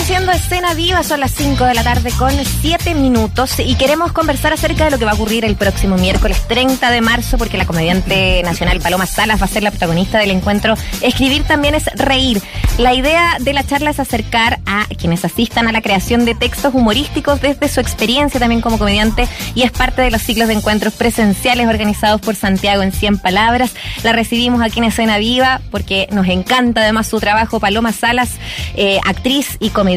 haciendo 0.00 0.32
escena 0.32 0.72
viva, 0.72 1.02
son 1.02 1.20
las 1.20 1.30
5 1.32 1.62
de 1.62 1.74
la 1.74 1.84
tarde 1.84 2.10
con 2.18 2.32
7 2.32 2.94
minutos 2.94 3.60
y 3.60 3.74
queremos 3.74 4.12
conversar 4.12 4.54
acerca 4.54 4.86
de 4.86 4.90
lo 4.90 4.98
que 4.98 5.04
va 5.04 5.10
a 5.10 5.14
ocurrir 5.14 5.44
el 5.44 5.56
próximo 5.56 5.96
miércoles 5.96 6.42
30 6.48 6.90
de 6.90 7.00
marzo 7.02 7.36
porque 7.36 7.58
la 7.58 7.66
comediante 7.66 8.42
nacional 8.42 8.80
Paloma 8.80 9.04
Salas 9.04 9.40
va 9.42 9.44
a 9.44 9.48
ser 9.48 9.62
la 9.62 9.70
protagonista 9.70 10.18
del 10.18 10.30
encuentro. 10.30 10.74
Escribir 11.02 11.42
también 11.44 11.74
es 11.74 11.84
reír. 11.96 12.42
La 12.78 12.94
idea 12.94 13.36
de 13.40 13.52
la 13.52 13.62
charla 13.62 13.90
es 13.90 14.00
acercar 14.00 14.60
a 14.64 14.86
quienes 14.98 15.24
asistan 15.26 15.68
a 15.68 15.72
la 15.72 15.82
creación 15.82 16.24
de 16.24 16.34
textos 16.34 16.74
humorísticos 16.74 17.42
desde 17.42 17.68
su 17.68 17.80
experiencia 17.80 18.40
también 18.40 18.62
como 18.62 18.78
comediante 18.78 19.28
y 19.54 19.62
es 19.62 19.70
parte 19.70 20.00
de 20.00 20.10
los 20.10 20.22
ciclos 20.22 20.48
de 20.48 20.54
encuentros 20.54 20.94
presenciales 20.94 21.68
organizados 21.68 22.22
por 22.22 22.36
Santiago 22.36 22.82
en 22.82 22.92
100 22.92 23.18
palabras. 23.18 23.72
La 24.02 24.12
recibimos 24.12 24.62
aquí 24.62 24.78
en 24.78 24.86
escena 24.86 25.18
viva 25.18 25.60
porque 25.70 26.08
nos 26.10 26.26
encanta 26.26 26.80
además 26.80 27.06
su 27.06 27.20
trabajo. 27.20 27.60
Paloma 27.60 27.92
Salas, 27.92 28.30
eh, 28.76 28.98
actriz 29.04 29.58
y 29.60 29.68
comediante 29.68 29.89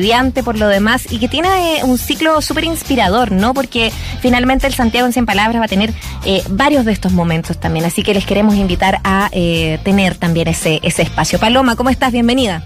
por 0.43 0.57
lo 0.57 0.67
demás, 0.67 1.05
y 1.11 1.19
que 1.19 1.27
tiene 1.27 1.77
eh, 1.77 1.83
un 1.83 1.97
ciclo 1.97 2.41
súper 2.41 2.63
inspirador, 2.63 3.31
¿no? 3.31 3.53
Porque 3.53 3.91
finalmente 4.21 4.67
el 4.67 4.73
Santiago 4.73 5.07
en 5.07 5.13
100 5.13 5.25
Palabras 5.25 5.61
va 5.61 5.65
a 5.65 5.67
tener 5.67 5.93
eh, 6.25 6.41
varios 6.49 6.85
de 6.85 6.91
estos 6.91 7.11
momentos 7.11 7.59
también, 7.59 7.85
así 7.85 8.03
que 8.03 8.13
les 8.13 8.25
queremos 8.25 8.55
invitar 8.55 8.99
a 9.03 9.29
eh, 9.31 9.79
tener 9.83 10.15
también 10.15 10.47
ese, 10.47 10.79
ese 10.83 11.03
espacio. 11.03 11.39
Paloma, 11.39 11.75
¿cómo 11.75 11.89
estás? 11.89 12.11
Bienvenida. 12.11 12.63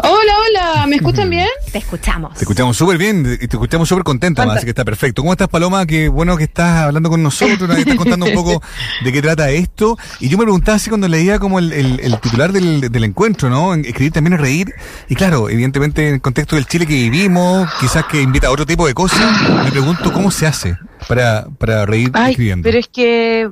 Hola, 0.00 0.32
hola, 0.46 0.86
¿me 0.86 0.96
escuchan 0.96 1.28
bien? 1.28 1.48
Te 1.72 1.78
escuchamos. 1.78 2.34
Te 2.34 2.40
escuchamos 2.40 2.76
súper 2.76 2.98
bien 2.98 3.38
y 3.40 3.48
te 3.48 3.56
escuchamos 3.56 3.88
súper 3.88 4.04
contenta, 4.04 4.44
así 4.44 4.64
que 4.64 4.70
está 4.70 4.84
perfecto. 4.84 5.22
¿Cómo 5.22 5.32
estás, 5.32 5.48
Paloma? 5.48 5.86
Qué 5.86 6.08
bueno 6.08 6.36
que 6.36 6.44
estás 6.44 6.84
hablando 6.84 7.10
con 7.10 7.22
nosotros, 7.22 7.68
nos 7.68 7.78
estás 7.78 7.96
contando 7.96 8.26
un 8.26 8.34
poco 8.34 8.62
de 9.04 9.12
qué 9.12 9.20
trata 9.20 9.50
esto. 9.50 9.98
Y 10.20 10.28
yo 10.28 10.38
me 10.38 10.44
preguntaba 10.44 10.76
así 10.76 10.88
cuando 10.88 11.08
leía 11.08 11.40
como 11.40 11.58
el, 11.58 11.72
el, 11.72 12.00
el 12.00 12.20
titular 12.20 12.52
del, 12.52 12.92
del, 12.92 13.04
encuentro, 13.04 13.50
¿no? 13.50 13.74
Escribir 13.74 14.12
también 14.12 14.34
es 14.34 14.40
reír. 14.40 14.72
Y 15.08 15.16
claro, 15.16 15.50
evidentemente 15.50 16.06
en 16.06 16.14
el 16.14 16.20
contexto 16.20 16.54
del 16.54 16.66
Chile 16.66 16.86
que 16.86 16.94
vivimos, 16.94 17.68
quizás 17.80 18.04
que 18.06 18.22
invita 18.22 18.46
a 18.46 18.50
otro 18.52 18.66
tipo 18.66 18.86
de 18.86 18.94
cosas, 18.94 19.20
me 19.64 19.70
pregunto 19.70 20.12
cómo 20.12 20.30
se 20.30 20.46
hace 20.46 20.76
para, 21.08 21.48
para 21.58 21.86
reír 21.86 22.10
Ay, 22.14 22.30
escribiendo. 22.30 22.62
Pero 22.62 22.78
es 22.78 22.88
que 22.88 23.50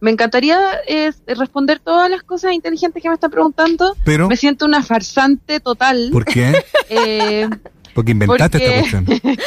me 0.00 0.10
encantaría 0.10 0.58
eh, 0.86 1.12
responder 1.26 1.78
todas 1.78 2.10
las 2.10 2.22
cosas 2.22 2.52
inteligentes 2.52 3.02
que 3.02 3.08
me 3.08 3.14
están 3.14 3.30
preguantando. 3.30 3.96
Pero, 4.04 4.28
me 4.28 4.36
siento 4.36 4.66
una 4.66 4.82
farsante 4.82 5.60
total. 5.60 6.10
¿Por 6.12 6.24
qué? 6.24 6.54
Eh, 6.90 7.48
porque 7.94 8.12
inventaste 8.12 8.58
porque, 8.58 8.78
esta 8.78 9.02
cuestión. 9.02 9.36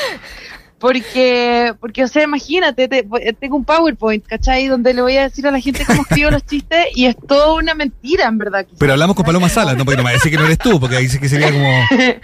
Porque, 0.80 1.74
porque, 1.80 2.04
o 2.04 2.08
sea, 2.08 2.24
imagínate, 2.24 2.88
te, 2.88 3.08
tengo 3.40 3.56
un 3.56 3.66
PowerPoint, 3.66 4.24
¿cachai? 4.28 4.68
Donde 4.68 4.94
le 4.94 5.02
voy 5.02 5.18
a 5.18 5.24
decir 5.24 5.48
a 5.48 5.52
la 5.52 5.60
gente 5.60 5.84
cómo 5.84 6.04
escribo 6.04 6.30
los 6.30 6.46
chistes 6.46 6.86
y 6.94 7.06
es 7.06 7.16
todo 7.28 7.56
una 7.56 7.74
mentira, 7.74 8.28
en 8.28 8.38
verdad. 8.38 8.64
Quizás. 8.64 8.78
Pero 8.80 8.94
hablamos 8.94 9.16
con 9.16 9.26
Paloma 9.26 9.50
Salas, 9.50 9.76
no, 9.76 9.86
porque 9.86 9.98
no 9.98 10.04
me 10.04 10.12
decir 10.12 10.32
que 10.32 10.38
no 10.38 10.46
eres 10.46 10.60
tú, 10.60 10.80
porque 10.80 10.98
ahí 10.98 11.10
sí 11.10 11.20
que 11.20 11.30
sería 11.30 11.52
como... 11.52 11.68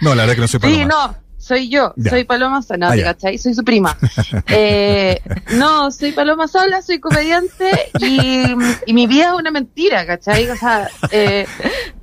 No, 0.00 0.14
la 0.14 0.22
verdad 0.22 0.34
que 0.36 0.40
no 0.42 0.48
soy 0.48 0.60
Paloma. 0.60 0.82
Sí, 0.82 0.86
no, 0.86 1.16
soy 1.44 1.68
yo, 1.68 1.92
Ya. 1.96 2.10
soy 2.10 2.24
Paloma 2.24 2.62
Sala, 2.62 2.88
Ah, 2.88 2.92
¿te 2.92 2.98
ya. 2.98 3.04
¿cachai? 3.04 3.38
Soy 3.38 3.54
su 3.54 3.62
prima. 3.64 3.96
Eh, 4.48 5.20
no, 5.56 5.90
soy 5.90 6.12
Paloma 6.12 6.48
Sala, 6.48 6.80
soy 6.82 6.98
comediante 7.00 7.70
y, 8.00 8.52
y 8.86 8.92
mi 8.94 9.06
vida 9.06 9.26
es 9.28 9.32
una 9.40 9.50
mentira, 9.50 10.06
¿cachai? 10.06 10.48
O 10.50 10.56
sea, 10.56 10.88
eh, 11.10 11.46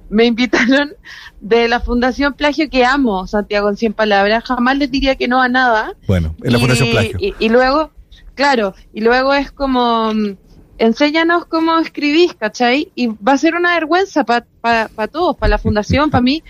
me 0.09 0.25
invitaron 0.25 0.94
de 1.39 1.67
la 1.67 1.80
Fundación 1.80 2.34
Plagio 2.34 2.69
que 2.69 2.86
amo, 2.86 3.25
Santiago, 3.28 3.69
en 3.69 3.78
100 3.78 3.94
palabras. 3.94 4.44
Jamás 4.44 4.78
les 4.78 4.92
diría 4.92 5.16
que 5.16 5.28
no 5.28 5.42
a 5.42 5.47
nada. 5.50 5.94
Bueno, 6.08 6.36
en 6.44 6.52
la 6.52 6.58
Y- 6.58 6.62
Fundación 6.62 6.92
Plagio. 6.92 7.17
Y, 7.19 7.34
y 7.39 7.50
luego, 7.50 7.92
claro, 8.36 8.75
y 8.94 9.02
luego 9.02 9.34
es 9.34 9.52
como, 9.52 10.14
mm, 10.14 10.36
enséñanos 10.78 11.45
cómo 11.45 11.80
escribís, 11.80 12.34
¿cachai? 12.36 12.92
Y 12.95 13.08
va 13.08 13.34
a 13.34 13.38
ser 13.38 13.56
una 13.56 13.73
vergüenza 13.73 14.23
para 14.25 15.08
todos, 15.12 15.36
para 15.38 15.50
la 15.52 15.58
fundación, 15.58 16.09
para 16.12 16.22
mí, 16.22 16.44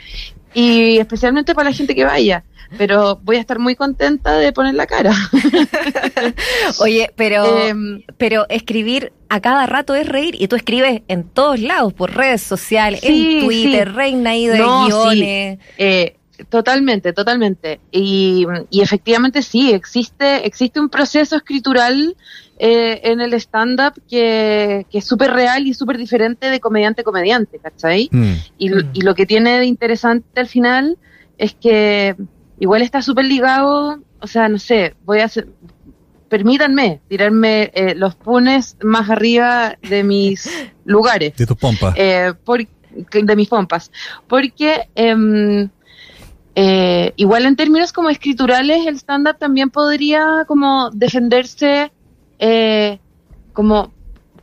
y 0.53 0.97
especialmente 0.97 1.53
para 1.56 1.69
la 1.69 1.75
gente 1.75 1.95
que 1.95 2.03
vaya. 2.06 2.44
Pero 2.77 3.19
voy 3.23 3.36
a 3.38 3.39
estar 3.39 3.59
muy 3.59 3.75
contenta 3.75 4.36
de 4.38 4.53
poner 4.53 4.73
la 4.75 4.88
cara. 4.88 5.12
Oye, 6.79 7.12
pero, 7.16 7.45
Em, 7.68 8.03
pero 8.18 8.45
escribir 8.50 9.12
a 9.29 9.40
cada 9.41 9.66
rato 9.66 9.95
es 9.95 10.07
reír 10.07 10.35
y 10.40 10.47
tú 10.47 10.56
escribes 10.56 11.01
en 11.07 11.23
todos 11.23 11.59
lados, 11.59 11.94
por 11.94 12.13
redes 12.16 12.41
sociales, 12.41 13.01
Sí, 13.01 13.40
en 13.40 13.45
Twitter, 13.45 13.88
sí. 13.88 13.94
reina 13.94 14.29
ahí 14.31 14.47
de 14.47 14.57
No, 14.57 14.85
guiones. 14.88 15.59
Eh, 15.78 16.16
totalmente, 16.50 17.13
totalmente. 17.13 17.79
Y, 17.91 18.45
y 18.69 18.81
efectivamente 18.81 19.41
sí, 19.41 19.72
existe, 19.72 20.45
existe 20.45 20.79
un 20.79 20.90
proceso 20.90 21.35
escritural 21.35 22.16
eh, 22.57 23.01
en 23.03 23.22
el 23.22 23.34
stand-up 23.35 23.94
que, 24.09 24.85
que 24.91 24.97
es 25.00 25.06
súper 25.06 25.31
real 25.31 25.66
y 25.66 25.74
súper 25.74 25.97
diferente 25.97 26.50
de 26.50 26.59
comediante 26.59 27.01
a 27.01 27.03
comediante, 27.03 27.59
¿cachai? 27.59 28.07
Mm. 28.12 28.34
Y, 28.57 28.69
lo- 28.69 28.84
y 28.94 29.01
lo 29.01 29.16
que 29.16 29.25
tiene 29.25 29.59
de 29.59 29.66
interesante 29.66 30.40
al 30.40 30.47
final 30.47 30.97
es 31.38 31.56
que 31.56 32.16
igual 32.61 32.81
está 32.83 33.01
súper 33.01 33.25
ligado, 33.25 33.99
o 34.22 34.27
sea, 34.27 34.47
no 34.47 34.57
sé, 34.59 34.95
voy 35.03 35.19
a 35.19 35.25
hacer, 35.25 35.47
permítanme 36.29 37.01
tirarme 37.09 37.72
eh, 37.73 37.95
los 37.95 38.16
punes 38.16 38.77
más 38.83 39.09
arriba 39.09 39.75
de 39.81 40.03
mis 40.03 40.47
lugares 40.85 41.35
De 41.35 41.45
tus 41.45 41.57
pompas. 41.57 41.94
eh, 41.97 42.33
por- 42.45 42.61
de 42.63 43.35
mis 43.35 43.47
pompas. 43.50 43.91
Porque 44.27 44.88
em, 44.95 45.69
eh, 46.55 47.13
igual 47.16 47.45
en 47.45 47.55
términos 47.55 47.91
como 47.94 48.09
escriturales, 48.09 48.85
el 48.85 48.95
stand-up 48.95 49.38
también 49.39 49.69
podría 49.69 50.44
como 50.47 50.89
defenderse 50.91 51.91
eh, 52.39 53.00
como 53.53 53.91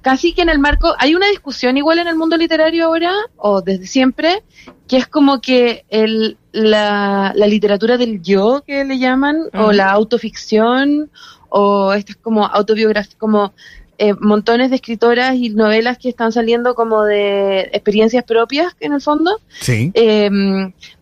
casi 0.09 0.33
que 0.33 0.41
en 0.41 0.49
el 0.49 0.59
marco, 0.59 0.95
hay 0.99 1.15
una 1.15 1.29
discusión 1.29 1.77
igual 1.77 1.99
en 1.99 2.09
el 2.09 2.17
mundo 2.17 2.39
literario 2.39 2.87
ahora, 2.87 3.13
o 3.37 3.61
desde 3.61 3.87
siempre, 3.87 4.43
que 4.89 4.97
es 4.97 5.07
como 5.07 5.43
que 5.43 5.85
el, 5.91 6.39
la, 6.51 7.35
la 7.37 7.47
literatura 7.47 7.99
del 7.99 8.23
yo, 8.23 8.63
que 8.67 8.87
le 8.87 8.99
llaman, 8.99 9.37
o 9.53 9.71
la 9.71 9.91
autoficción, 9.91 11.11
o 11.51 11.93
estas 11.93 12.17
como 12.17 12.47
autobiografías, 12.47 13.17
como 13.17 13.53
eh, 13.99 14.15
montones 14.19 14.71
de 14.71 14.77
escritoras 14.77 15.35
y 15.35 15.51
novelas 15.51 15.99
que 15.99 16.09
están 16.09 16.33
saliendo 16.33 16.75
como 16.75 17.05
de 17.05 17.69
experiencias 17.75 18.25
propias, 18.25 18.75
en 18.81 18.95
el 18.95 19.03
fondo, 19.03 19.39
Sí. 19.61 19.91
eh, 19.93 20.31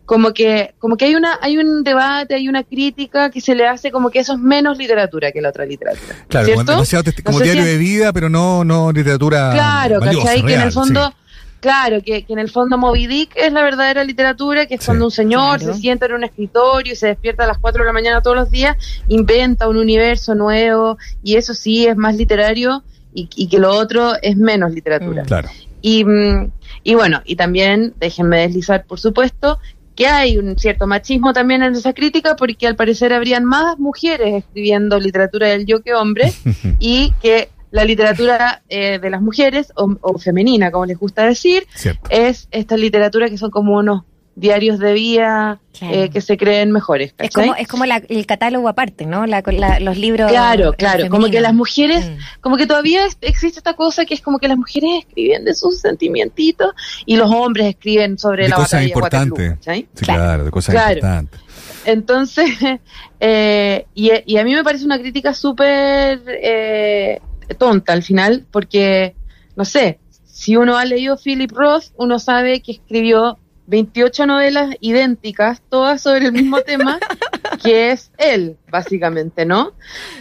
como 0.07 0.33
que 0.33 0.73
como 0.79 0.97
que 0.97 1.05
hay 1.05 1.15
una 1.15 1.37
hay 1.41 1.57
un 1.59 1.83
debate, 1.83 2.33
hay 2.33 2.49
una 2.49 2.63
crítica 2.63 3.29
que 3.29 3.41
se 3.41 3.53
le 3.53 3.67
hace 3.67 3.91
como 3.91 4.09
que 4.09 4.17
eso 4.19 4.33
es 4.33 4.39
menos 4.39 4.79
literatura 4.79 5.31
que 5.31 5.41
la 5.41 5.49
otra 5.49 5.65
literatura. 5.65 6.15
Claro, 6.27 6.45
como, 6.47 6.55
¿cierto? 6.55 6.71
demasiado 6.71 7.03
como 7.23 7.37
No 7.37 7.43
diario 7.43 7.63
si- 7.63 7.69
de 7.69 7.77
vida, 7.77 8.13
pero 8.13 8.29
no, 8.29 8.63
no 8.63 8.91
literatura 8.91 9.51
Claro, 9.53 9.99
valiosa, 9.99 10.27
¿cachai? 10.29 10.43
que 10.45 10.53
en 10.55 10.61
el 10.61 10.71
fondo, 10.71 11.07
sí. 11.09 11.13
claro, 11.59 12.01
que, 12.01 12.23
que 12.23 12.33
en 12.33 12.39
el 12.39 12.49
fondo 12.49 12.77
Moby 12.77 13.05
Dick 13.05 13.31
es 13.35 13.51
la 13.51 13.61
verdadera 13.63 14.03
literatura, 14.05 14.65
que 14.65 14.75
es 14.75 14.79
Sí. 14.81 14.85
cuando 14.87 15.05
un 15.05 15.11
señor 15.11 15.59
Claro. 15.59 15.73
se 15.73 15.79
sienta 15.81 16.05
en 16.05 16.13
un 16.13 16.23
escritorio 16.23 16.93
y 16.93 16.95
se 16.95 17.07
despierta 17.07 17.43
a 17.43 17.47
las 17.47 17.57
4 17.57 17.83
de 17.83 17.87
la 17.87 17.93
mañana 17.93 18.21
todos 18.21 18.37
los 18.37 18.49
días, 18.49 18.77
inventa 19.09 19.67
un 19.67 19.75
universo 19.77 20.35
nuevo, 20.35 20.97
y 21.21 21.35
eso 21.35 21.53
sí 21.53 21.85
es 21.85 21.97
más 21.97 22.15
literario, 22.15 22.81
y, 23.13 23.29
y 23.35 23.49
que 23.49 23.59
lo 23.59 23.71
otro 23.71 24.13
es 24.21 24.37
menos 24.37 24.71
literatura. 24.71 25.23
Mm. 25.23 25.25
Claro. 25.27 25.49
Y, 25.81 26.03
mm, 26.05 26.51
y 26.83 26.95
bueno, 26.95 27.21
y 27.25 27.35
también, 27.35 27.93
déjenme 27.99 28.39
deslizar, 28.41 28.85
por 28.85 28.99
supuesto, 28.99 29.59
que 29.97 30.07
hay 30.07 30.37
un 30.37 30.57
cierto 30.57 30.85
machismo 30.85 31.33
también 31.33 31.63
en 31.63 31.73
esa 31.73 31.91
crítica, 31.91 32.35
porque 32.35 32.67
al 32.67 32.75
parecer 32.75 33.11
habrían 33.11 33.43
más 33.43 33.79
mujeres 33.79 34.35
escribiendo 34.35 34.99
literatura 34.99 35.47
del 35.47 35.65
yo 35.65 35.81
que 35.81 35.95
hombres, 35.95 36.39
y 36.79 37.13
que 37.21 37.49
la 37.71 37.83
literatura 37.83 38.61
eh, 38.69 38.99
de 38.99 39.09
las 39.09 39.21
mujeres, 39.21 39.73
o, 39.75 39.97
o 40.01 40.19
femenina, 40.19 40.71
como 40.71 40.85
les 40.85 40.97
gusta 40.97 41.25
decir, 41.25 41.67
Cierto. 41.73 42.07
es 42.11 42.47
esta 42.51 42.77
literatura 42.77 43.27
que 43.27 43.37
son 43.37 43.49
como 43.49 43.75
unos 43.75 44.03
diarios 44.39 44.77
de 44.77 44.93
vida 44.93 45.59
Claro. 45.77 45.93
eh, 45.95 46.09
que 46.11 46.21
se 46.21 46.37
creen 46.37 46.71
mejores. 46.71 47.13
Es 47.17 47.31
como, 47.31 47.55
es 47.55 47.67
como 47.67 47.85
la- 47.85 48.01
el 48.07 48.25
catálogo 48.27 48.69
aparte, 48.69 49.05
¿no? 49.05 49.25
La- 49.25 49.41
la- 49.45 49.79
los 49.79 49.97
libros. 49.97 50.29
Claro, 50.31 50.73
eh, 50.73 50.75
claro, 50.77 51.09
como 51.09 51.27
que 51.29 51.41
las 51.41 51.53
mujeres 51.55 52.05
Mm. 52.09 52.17
como 52.41 52.55
que 52.57 52.65
todavía 52.67 53.05
es- 53.05 53.17
existe 53.21 53.59
esta 53.59 53.73
cosa 53.73 54.05
que 54.05 54.13
es 54.13 54.21
como 54.21 54.37
que 54.39 54.47
las 54.47 54.57
mujeres 54.57 54.89
escriben 55.07 55.43
de 55.43 55.53
sus 55.55 55.79
sentimientos 55.79 56.71
y 57.05 57.15
los 57.15 57.29
hombres 57.31 57.67
escriben 57.67 58.17
sobre 58.19 58.43
De 58.43 58.49
la 58.49 58.55
cosas 58.57 58.71
batalla 58.71 58.81
de 58.83 58.87
importantes. 58.89 59.57
Claro. 59.63 59.87
claro, 59.95 60.45
de 60.45 60.51
cosas 60.51 60.73
Claro. 60.73 60.93
importantes. 60.93 61.39
Entonces, 61.85 62.45
eh, 63.19 63.85
y, 63.95 64.11
y 64.25 64.37
a 64.37 64.43
mí 64.43 64.53
me 64.53 64.63
parece 64.63 64.85
una 64.85 64.99
crítica 64.99 65.33
súper 65.33 66.21
eh, 66.27 67.19
tonta 67.57 67.93
al 67.93 68.03
final, 68.03 68.45
porque, 68.51 69.15
no 69.55 69.65
sé, 69.65 69.99
si 70.25 70.55
uno 70.55 70.77
ha 70.77 70.85
leído 70.85 71.17
Philip 71.17 71.51
Roth, 71.51 71.85
uno 71.97 72.19
sabe 72.19 72.61
que 72.61 72.73
escribió 72.73 73.39
28 73.67 74.25
novelas 74.25 74.75
idénticas, 74.81 75.61
todas 75.69 76.01
sobre 76.01 76.25
el 76.25 76.31
mismo 76.31 76.61
tema, 76.61 76.99
que 77.63 77.91
es 77.91 78.11
él, 78.17 78.57
básicamente, 78.69 79.45
¿no? 79.45 79.73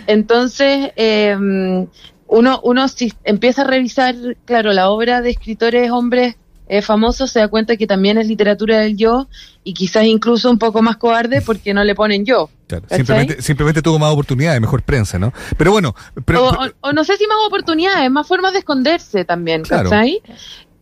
Entonces, 0.07 0.91
eh, 0.97 1.87
uno, 2.29 2.61
uno 2.63 2.89
si 2.89 3.13
empieza 3.25 3.63
a 3.63 3.67
revisar, 3.67 4.15
claro, 4.45 4.73
la 4.73 4.91
obra 4.91 5.23
de 5.23 5.31
escritores 5.31 5.91
hombres 5.91 6.37
eh, 6.69 6.83
famosos, 6.83 7.31
se 7.31 7.39
da 7.39 7.47
cuenta 7.47 7.77
que 7.77 7.87
también 7.87 8.19
es 8.19 8.27
literatura 8.27 8.81
del 8.81 8.97
yo 8.97 9.29
y 9.63 9.73
quizás 9.73 10.05
incluso 10.05 10.51
un 10.51 10.59
poco 10.59 10.83
más 10.83 10.97
cobarde 10.97 11.41
porque 11.41 11.73
no 11.73 11.85
le 11.85 11.95
ponen 11.95 12.25
yo. 12.25 12.51
Claro, 12.67 12.85
simplemente, 12.91 13.41
simplemente 13.41 13.81
tuvo 13.83 14.01
más 14.01 14.13
oportunidades, 14.13 14.61
mejor 14.61 14.83
prensa, 14.83 15.17
¿no? 15.21 15.33
Pero 15.57 15.71
bueno, 15.71 15.95
pero, 16.25 16.47
o, 16.49 16.67
o- 16.67 16.71
o 16.81 16.93
no 16.93 17.05
sé 17.05 17.17
si 17.17 17.27
más 17.29 17.37
oportunidades, 17.47 18.11
más 18.11 18.27
formas 18.27 18.53
de 18.53 18.59
esconderse 18.59 19.25
también, 19.25 19.63
Claro. 19.63 19.89
¿cachai? 19.91 20.21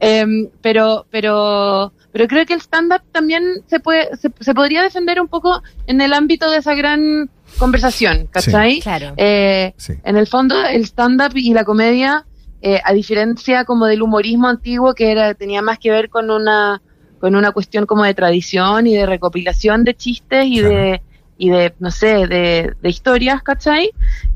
Em, 0.01 0.49
pero, 0.61 1.07
pero, 1.11 1.93
pero 2.13 2.27
creo 2.29 2.45
que 2.47 2.55
el 2.55 2.61
stand-up 2.61 3.03
también 3.13 3.43
se 3.67 3.81
puede, 3.81 4.17
se, 4.17 4.31
se, 4.41 4.55
podría 4.55 4.83
defender 4.83 5.21
un 5.21 5.29
poco 5.29 5.63
en 5.87 6.01
el 6.01 6.13
ámbito 6.13 6.51
de 6.51 6.59
esa 6.59 6.75
gran 6.75 7.31
conversación, 7.59 8.27
¿cachai? 8.31 8.77
Sí, 8.77 8.81
claro. 8.83 9.15
Eh, 9.17 9.73
Sí. 9.77 9.95
En 10.05 10.17
el 10.17 10.27
fondo, 10.27 10.57
el 10.67 10.83
stand-up 10.85 11.33
y 11.37 11.55
la 11.55 11.65
comedia, 11.65 12.27
eh, 12.61 12.81
a 12.85 12.93
diferencia 12.93 13.65
como 13.65 13.87
del 13.87 14.03
humorismo 14.03 14.49
antiguo, 14.49 14.95
que 14.95 15.11
era, 15.13 15.35
tenía 15.35 15.63
más 15.63 15.79
que 15.79 15.91
ver 15.91 16.09
con 16.11 16.31
una, 16.31 16.83
con 17.21 17.37
una 17.37 17.53
cuestión 17.53 17.87
como 17.87 18.05
de 18.05 18.15
tradición 18.15 18.87
y 18.87 18.95
de 18.95 19.07
recopilación 19.07 19.85
de 19.85 19.95
chistes 19.95 20.45
y 20.47 20.59
Claro. 20.61 20.75
de, 20.75 21.03
y 21.37 21.51
de, 21.51 21.75
no 21.79 21.91
sé, 21.91 22.27
de, 22.27 22.75
de 22.81 22.89
historias, 22.89 23.43
¿cachai? 23.43 23.91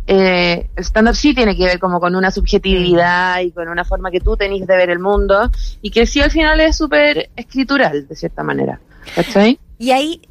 Eh, 0.06 0.68
el 0.74 0.84
stand-up 0.84 1.14
sí 1.14 1.34
tiene 1.34 1.56
que 1.56 1.64
ver 1.64 1.78
como 1.78 2.00
con 2.00 2.16
una 2.16 2.30
subjetividad 2.30 3.40
y 3.40 3.50
con 3.52 3.68
una 3.68 3.84
forma 3.84 4.10
que 4.10 4.20
tú 4.20 4.36
tenés 4.36 4.66
de 4.66 4.76
ver 4.76 4.90
el 4.90 4.98
mundo 4.98 5.50
y 5.82 5.90
que 5.90 6.06
sí 6.06 6.20
al 6.20 6.30
final 6.30 6.60
es 6.60 6.76
súper 6.76 7.30
escritural, 7.36 8.08
de 8.08 8.16
cierta 8.16 8.42
manera, 8.42 8.80
¿cachai? 9.14 9.58
Y 9.78 9.90
ahí, 9.90 10.22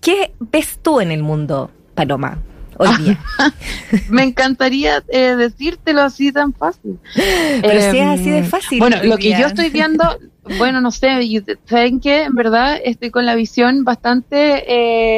¿qué 0.00 0.32
ves 0.38 0.78
tú 0.82 1.00
en 1.00 1.10
el 1.10 1.22
mundo, 1.22 1.70
Paloma, 1.94 2.38
hoy 2.76 2.88
día? 2.98 3.18
Me 4.08 4.22
encantaría 4.22 5.02
eh, 5.08 5.34
decírtelo 5.36 6.02
así 6.02 6.30
tan 6.30 6.52
fácil. 6.52 6.98
Pero 7.14 7.80
si 7.80 7.86
es 7.86 7.94
Em, 7.94 8.08
así 8.10 8.30
de 8.30 8.44
fácil. 8.44 8.78
Bueno, 8.78 8.98
lo 9.02 9.16
que 9.16 9.30
yo 9.30 9.46
estoy 9.46 9.70
viendo, 9.70 10.04
bueno, 10.58 10.80
no 10.80 10.90
sé, 10.90 11.42
saben 11.64 11.98
que 11.98 12.24
en 12.24 12.34
verdad 12.34 12.78
estoy 12.84 13.10
con 13.10 13.26
la 13.26 13.34
visión 13.34 13.84
bastante 13.84 14.64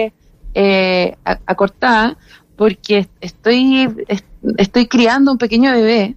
eh, 0.05 0.12
eh, 0.55 1.17
a- 1.25 1.38
acortada 1.47 2.17
porque 2.56 3.08
estoy 3.20 3.88
est- 4.08 4.26
estoy 4.58 4.87
criando 4.87 5.32
un 5.32 5.38
pequeño 5.38 5.73
bebé 5.73 6.17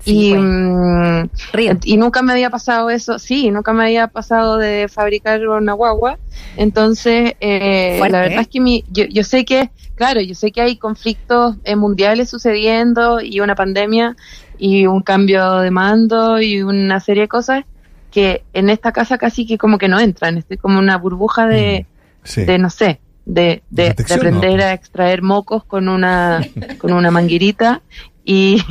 Sí, 0.00 0.28
y 0.28 0.30
pues. 0.30 0.42
mm, 0.42 1.78
y 1.84 1.96
nunca 1.96 2.22
me 2.22 2.32
había 2.32 2.50
pasado 2.50 2.88
eso, 2.88 3.18
sí, 3.18 3.50
nunca 3.50 3.72
me 3.72 3.84
había 3.84 4.06
pasado 4.06 4.56
de 4.56 4.86
fabricar 4.88 5.46
una 5.48 5.72
guagua. 5.72 6.18
Entonces, 6.56 7.34
eh, 7.40 7.96
Fuerte, 7.98 8.12
la 8.12 8.20
verdad 8.20 8.38
¿eh? 8.38 8.42
es 8.42 8.48
que 8.48 8.60
mi, 8.60 8.84
yo, 8.90 9.04
yo 9.06 9.24
sé 9.24 9.44
que, 9.44 9.70
claro, 9.96 10.20
yo 10.20 10.34
sé 10.36 10.52
que 10.52 10.60
hay 10.60 10.76
conflictos 10.76 11.56
eh, 11.64 11.74
mundiales 11.74 12.30
sucediendo 12.30 13.20
y 13.20 13.40
una 13.40 13.56
pandemia 13.56 14.14
y 14.56 14.86
un 14.86 15.02
cambio 15.02 15.56
de 15.58 15.70
mando 15.72 16.40
y 16.40 16.62
una 16.62 17.00
serie 17.00 17.22
de 17.24 17.28
cosas 17.28 17.64
que 18.12 18.44
en 18.52 18.70
esta 18.70 18.92
casa 18.92 19.18
casi 19.18 19.46
que 19.46 19.58
como 19.58 19.78
que 19.78 19.88
no 19.88 19.98
entran. 19.98 20.38
Estoy 20.38 20.58
como 20.58 20.78
una 20.78 20.96
burbuja 20.96 21.46
de, 21.48 21.86
Sí. 22.22 22.44
de 22.44 22.58
no 22.58 22.70
sé, 22.70 23.00
de, 23.28 23.62
De 23.68 23.94
aprender 24.14 24.58
¿no? 24.58 24.64
a 24.64 24.72
extraer 24.72 25.22
mocos 25.22 25.62
con 25.64 25.88
una, 25.88 26.40
con 26.78 26.92
una 26.92 27.10
manguerita 27.10 27.82
y, 28.24 28.62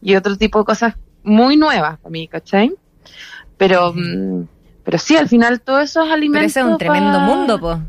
y 0.00 0.14
otro 0.14 0.36
tipo 0.36 0.60
de 0.60 0.64
cosas 0.64 0.94
muy 1.24 1.56
nuevas 1.56 1.98
para 1.98 2.10
mí, 2.10 2.28
¿cachai? 2.28 2.72
Pero, 3.56 3.92
mm, 3.94 4.44
pero 4.84 4.98
sí, 4.98 5.16
al 5.16 5.28
final 5.28 5.60
todos 5.60 5.84
esos 5.84 6.04
Pero 6.04 6.14
alimentos. 6.14 6.52
ese 6.52 6.60
es 6.60 6.66
un 6.66 6.78
tremendo 6.78 7.18
mundo, 7.20 7.58
po. 7.58 7.80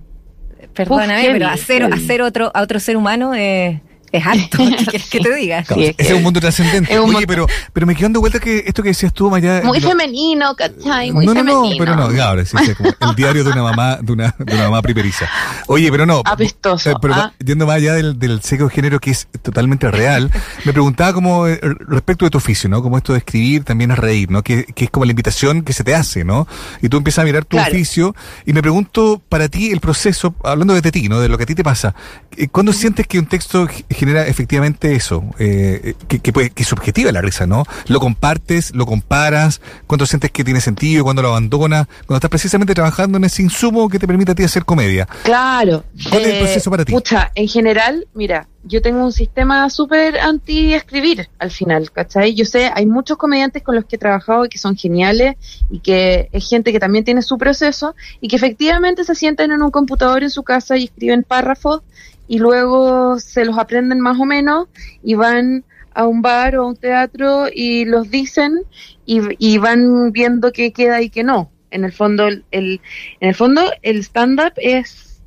Perdóname, 0.73 1.29
pero 1.31 1.47
hacer, 1.47 1.83
hacer 1.83 2.21
otro, 2.23 2.51
a 2.53 2.61
otro 2.61 2.79
ser 2.79 2.97
humano 2.97 3.33
es, 3.35 3.79
es 4.17 4.25
alto. 4.25 4.57
¿Qué 4.77 4.85
quieres 4.85 5.09
que 5.09 5.19
te 5.19 5.35
diga? 5.35 5.63
Claro, 5.63 5.81
Sí, 5.81 5.87
es 5.89 5.95
ese 5.97 6.03
que- 6.03 6.09
es 6.09 6.17
un 6.17 6.23
mundo 6.23 6.39
trascendente. 6.39 6.93
un 6.99 7.05
Oye, 7.05 7.11
mundo- 7.13 7.27
pero, 7.27 7.47
pero 7.73 7.85
me 7.87 7.95
quedo 7.95 8.05
dando 8.05 8.19
vuelta 8.19 8.39
que 8.39 8.63
esto 8.65 8.83
que 8.83 8.89
decías 8.89 9.13
tú, 9.13 9.29
Maya. 9.29 9.61
Muy 9.63 9.79
lo- 9.79 9.89
femenino, 9.89 10.55
¿cachai? 10.55 11.11
Muy 11.11 11.25
no, 11.25 11.33
no, 11.33 11.39
femenino. 11.41 11.69
no, 11.69 11.77
pero 11.77 11.95
no, 11.95 12.07
claro, 12.09 12.45
sí, 12.45 12.57
sí, 12.65 12.73
como 12.75 13.11
el 13.11 13.15
diario 13.15 13.43
de 13.43 13.51
una 13.51 13.63
mamá, 13.63 13.97
de 14.01 14.11
una, 14.11 14.35
de 14.37 14.53
una 14.55 14.63
mamá 14.65 14.81
primeriza. 14.81 15.27
Oye, 15.67 15.89
pero 15.91 16.05
no. 16.05 16.21
Apestoso, 16.25 16.91
eh, 16.91 16.95
Pero 17.01 17.13
¿ah? 17.15 17.33
yendo 17.43 17.65
más 17.65 17.75
allá 17.77 17.93
del, 17.93 18.17
del 18.19 18.41
sexo 18.41 18.69
género 18.69 18.99
que 18.99 19.11
es 19.11 19.27
totalmente 19.41 19.89
real, 19.91 20.31
me 20.65 20.73
preguntaba 20.73 21.13
como 21.13 21.47
eh, 21.47 21.59
respecto 21.87 22.25
de 22.25 22.31
tu 22.31 22.37
oficio, 22.37 22.69
¿no? 22.69 22.81
Como 22.81 22.97
esto 22.97 23.13
de 23.13 23.19
escribir 23.19 23.63
también 23.63 23.91
es 23.91 23.97
reír, 23.99 24.29
¿no? 24.31 24.43
Que, 24.43 24.65
que 24.65 24.85
es 24.85 24.89
como 24.91 25.05
la 25.05 25.11
invitación 25.11 25.61
que 25.63 25.73
se 25.73 25.83
te 25.83 25.95
hace, 25.95 26.23
¿no? 26.23 26.47
Y 26.81 26.89
tú 26.89 26.97
empiezas 26.97 27.23
a 27.23 27.25
mirar 27.25 27.45
tu 27.45 27.57
Claro. 27.57 27.71
oficio 27.71 28.15
y 28.45 28.53
me 28.53 28.61
pregunto 28.61 29.21
para 29.29 29.47
ti 29.49 29.71
el 29.71 29.79
proceso, 29.79 30.35
hablando 30.43 30.73
de 30.79 30.91
ti, 30.91 31.09
¿no? 31.09 31.19
De 31.19 31.27
lo 31.29 31.37
que 31.37 31.43
a 31.43 31.45
ti 31.47 31.55
te 31.55 31.63
pasa, 31.63 31.95
eh, 32.35 32.47
¿cuándo 32.47 32.71
sientes 32.73 33.07
que 33.07 33.19
un 33.19 33.25
texto 33.25 33.67
g- 33.67 33.83
genera 34.07 34.27
efectivamente 34.27 34.95
eso? 34.95 35.23
Eh, 35.39 35.93
que, 36.07 36.19
que, 36.19 36.31
puede- 36.33 36.49
que 36.51 36.63
es 36.63 36.69
subjetiva 36.69 37.11
la 37.11 37.21
risa, 37.21 37.45
¿no? 37.45 37.63
¿Lo 37.87 37.99
compartes, 37.99 38.73
lo 38.73 38.85
comparas? 38.85 39.61
¿Cuándo 39.85 40.05
sientes 40.05 40.31
que 40.31 40.43
tiene 40.43 40.61
sentido? 40.61 41.03
¿Cuándo 41.03 41.21
lo 41.21 41.29
abandonas? 41.29 41.87
Cuando 42.05 42.15
estás 42.17 42.29
precisamente 42.29 42.73
trabajando 42.73 43.17
en 43.17 43.23
ese 43.25 43.41
insumo 43.41 43.89
que 43.89 43.99
te 43.99 44.07
permite 44.07 44.31
a 44.31 44.35
ti 44.35 44.43
hacer 44.43 44.65
comedia. 44.65 45.07
Claro. 45.23 45.83
¿Cuál 46.09 46.23
es 46.25 46.33
el 46.33 46.39
proceso 46.39 46.69
para 46.71 46.85
ti? 46.85 46.93
En 47.35 47.47
general, 47.47 48.07
mira, 48.13 48.47
yo 48.63 48.81
tengo 48.81 49.03
un 49.03 49.11
sistema 49.13 49.69
súper 49.69 50.17
anti-escribir 50.19 51.29
al 51.39 51.51
final, 51.51 51.91
¿cachai? 51.91 52.33
Yo 52.33 52.45
sé, 52.45 52.69
hay 52.73 52.85
muchos 52.85 53.17
comediantes 53.17 53.63
con 53.63 53.75
los 53.75 53.85
que 53.85 53.95
he 53.95 53.99
trabajado 53.99 54.45
y 54.45 54.49
que 54.49 54.57
son 54.57 54.75
geniales 54.75 55.35
y 55.69 55.79
que 55.79 56.29
es 56.31 56.49
gente 56.49 56.71
que 56.71 56.79
también 56.79 57.03
tiene 57.05 57.21
su 57.21 57.37
proceso 57.37 57.95
y 58.21 58.27
que 58.27 58.35
efectivamente 58.35 59.03
se 59.03 59.15
sientan 59.15 59.51
en 59.51 59.61
un 59.61 59.71
computador 59.71 60.23
en 60.23 60.29
su 60.29 60.43
casa 60.43 60.77
y 60.77 60.85
escriben 60.85 61.23
párrafos 61.23 61.81
y 62.27 62.39
luego 62.39 63.19
se 63.19 63.45
los 63.45 63.57
aprenden 63.57 63.99
más 63.99 64.19
o 64.19 64.25
menos 64.25 64.67
y 65.03 65.15
van 65.15 65.63
a 65.93 66.05
un 66.05 66.21
bar 66.21 66.57
o 66.57 66.63
a 66.63 66.67
un 66.67 66.75
teatro 66.75 67.47
y 67.53 67.85
los 67.85 68.09
dicen 68.11 68.61
y, 69.05 69.19
y 69.39 69.57
van 69.57 70.11
viendo 70.11 70.51
qué 70.51 70.71
queda 70.71 71.01
y 71.01 71.09
qué 71.09 71.23
no. 71.23 71.51
En 71.71 71.83
el 71.83 71.91
fondo, 71.91 72.27
el, 72.27 72.43
el- 72.51 72.79
en 73.19 73.29
el 73.29 73.35
fondo, 73.35 73.61
el 73.81 73.97
stand-up 74.03 74.53
es 74.57 75.21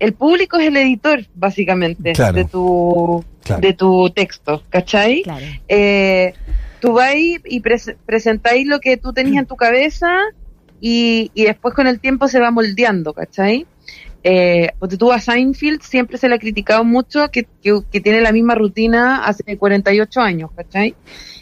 el 0.00 0.12
público 0.14 0.56
es 0.58 0.68
el 0.68 0.76
editor, 0.76 1.26
básicamente, 1.34 2.12
Claro. 2.12 2.34
de 2.34 2.44
tu 2.44 3.24
Claro. 3.42 3.60
de 3.62 3.72
tu 3.72 4.10
texto, 4.10 4.62
¿cachai? 4.70 5.22
Claro. 5.22 5.44
Eh, 5.68 6.34
tú 6.80 6.92
vas 6.92 7.14
y 7.16 7.60
pres- 7.60 7.96
presentáis 8.06 8.66
lo 8.66 8.78
que 8.78 8.96
tú 8.96 9.12
tenías 9.12 9.38
en 9.42 9.46
tu 9.46 9.56
cabeza 9.56 10.18
y, 10.80 11.30
y 11.34 11.44
después 11.44 11.74
con 11.74 11.86
el 11.86 11.98
tiempo 11.98 12.28
se 12.28 12.38
va 12.40 12.50
moldeando, 12.50 13.12
¿cachai? 13.14 13.66
Eh, 14.24 14.70
porque 14.78 14.96
tú 14.96 15.12
a 15.12 15.20
Seinfeld 15.20 15.80
siempre 15.82 16.18
se 16.18 16.28
le 16.28 16.34
ha 16.34 16.38
criticado 16.38 16.84
mucho 16.84 17.28
que, 17.30 17.46
que, 17.62 17.80
que 17.90 18.00
tiene 18.00 18.20
la 18.20 18.32
misma 18.32 18.54
rutina 18.56 19.24
hace 19.24 19.56
48 19.56 20.20
años, 20.20 20.50
¿cachai? 20.56 20.94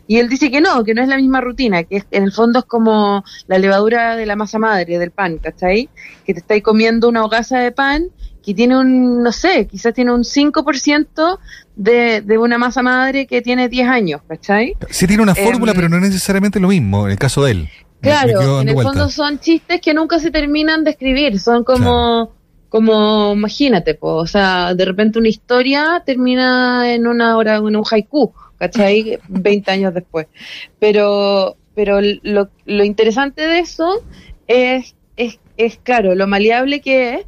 Y 0.07 0.19
él 0.19 0.29
dice 0.29 0.51
que 0.51 0.61
no, 0.61 0.85
que 0.85 0.95
no 0.95 1.03
es 1.03 1.09
la 1.09 1.17
misma 1.17 1.41
rutina, 1.41 1.83
que 1.85 1.97
es- 1.97 2.07
en 2.11 2.23
el 2.25 2.33
fondo 2.33 2.61
es 2.61 2.65
como 2.67 3.25
la 3.49 3.59
levadura 3.59 4.15
de 4.15 4.27
la 4.27 4.37
masa 4.37 4.59
madre 4.59 4.99
del 4.99 5.11
pan, 5.11 5.39
¿cachai? 5.39 5.89
Que 6.25 6.35
te 6.35 6.41
estáis 6.41 6.63
comiendo 6.63 7.09
una 7.09 7.25
hogaza 7.25 7.59
de 7.59 7.73
pan 7.73 8.05
que 8.45 8.55
tiene 8.55 8.79
un, 8.79 9.23
no 9.25 9.33
sé, 9.33 9.67
quizás 9.67 9.93
tiene 9.95 10.13
un 10.13 10.23
5% 10.23 11.39
de, 11.75 12.21
de 12.21 12.39
una 12.39 12.59
masa 12.59 12.83
madre 12.83 13.27
que 13.27 13.43
tiene 13.43 13.69
10 13.69 13.89
años, 13.89 14.21
¿cachai? 14.29 14.77
Sí 14.91 15.07
tiene 15.09 15.23
una 15.25 15.33
Em, 15.33 15.45
fórmula, 15.45 15.73
pero 15.75 15.89
no 15.89 15.97
es 15.97 16.03
necesariamente 16.03 16.61
lo 16.61 16.69
mismo 16.69 17.07
en 17.07 17.13
el 17.13 17.19
caso 17.19 17.43
de 17.45 17.51
él. 17.53 17.69
Claro, 18.01 18.61
en 18.61 18.69
el 18.69 18.75
vuelta. 18.75 18.93
fondo 18.93 19.09
son 19.11 19.41
chistes 19.41 19.81
que 19.81 19.93
nunca 19.93 20.21
se 20.21 20.31
terminan 20.31 20.85
de 20.85 20.91
escribir, 20.91 21.41
son 21.41 21.65
como, 21.65 22.36
como, 22.77 23.33
imagínate, 23.33 23.95
po, 23.95 24.17
o 24.17 24.27
sea, 24.27 24.75
de 24.75 24.85
repente 24.85 25.19
una 25.19 25.29
historia 25.29 26.03
termina 26.05 26.93
en 26.93 27.07
una 27.07 27.39
hora, 27.39 27.57
en 27.57 27.75
un 27.75 27.85
haiku, 27.91 28.35
¿cachai? 28.59 29.19
20 29.29 29.71
años 29.71 29.95
después. 29.95 30.27
Pero, 30.79 31.57
pero 31.75 32.01
lo, 32.03 32.51
lo 32.67 32.85
interesante 32.85 33.47
de 33.47 33.61
eso 33.61 34.03
es, 34.47 34.95
es, 35.17 35.39
es, 35.57 35.79
claro, 35.83 36.15
lo 36.15 36.27
maleable 36.27 36.83
que 36.83 37.15
es 37.15 37.27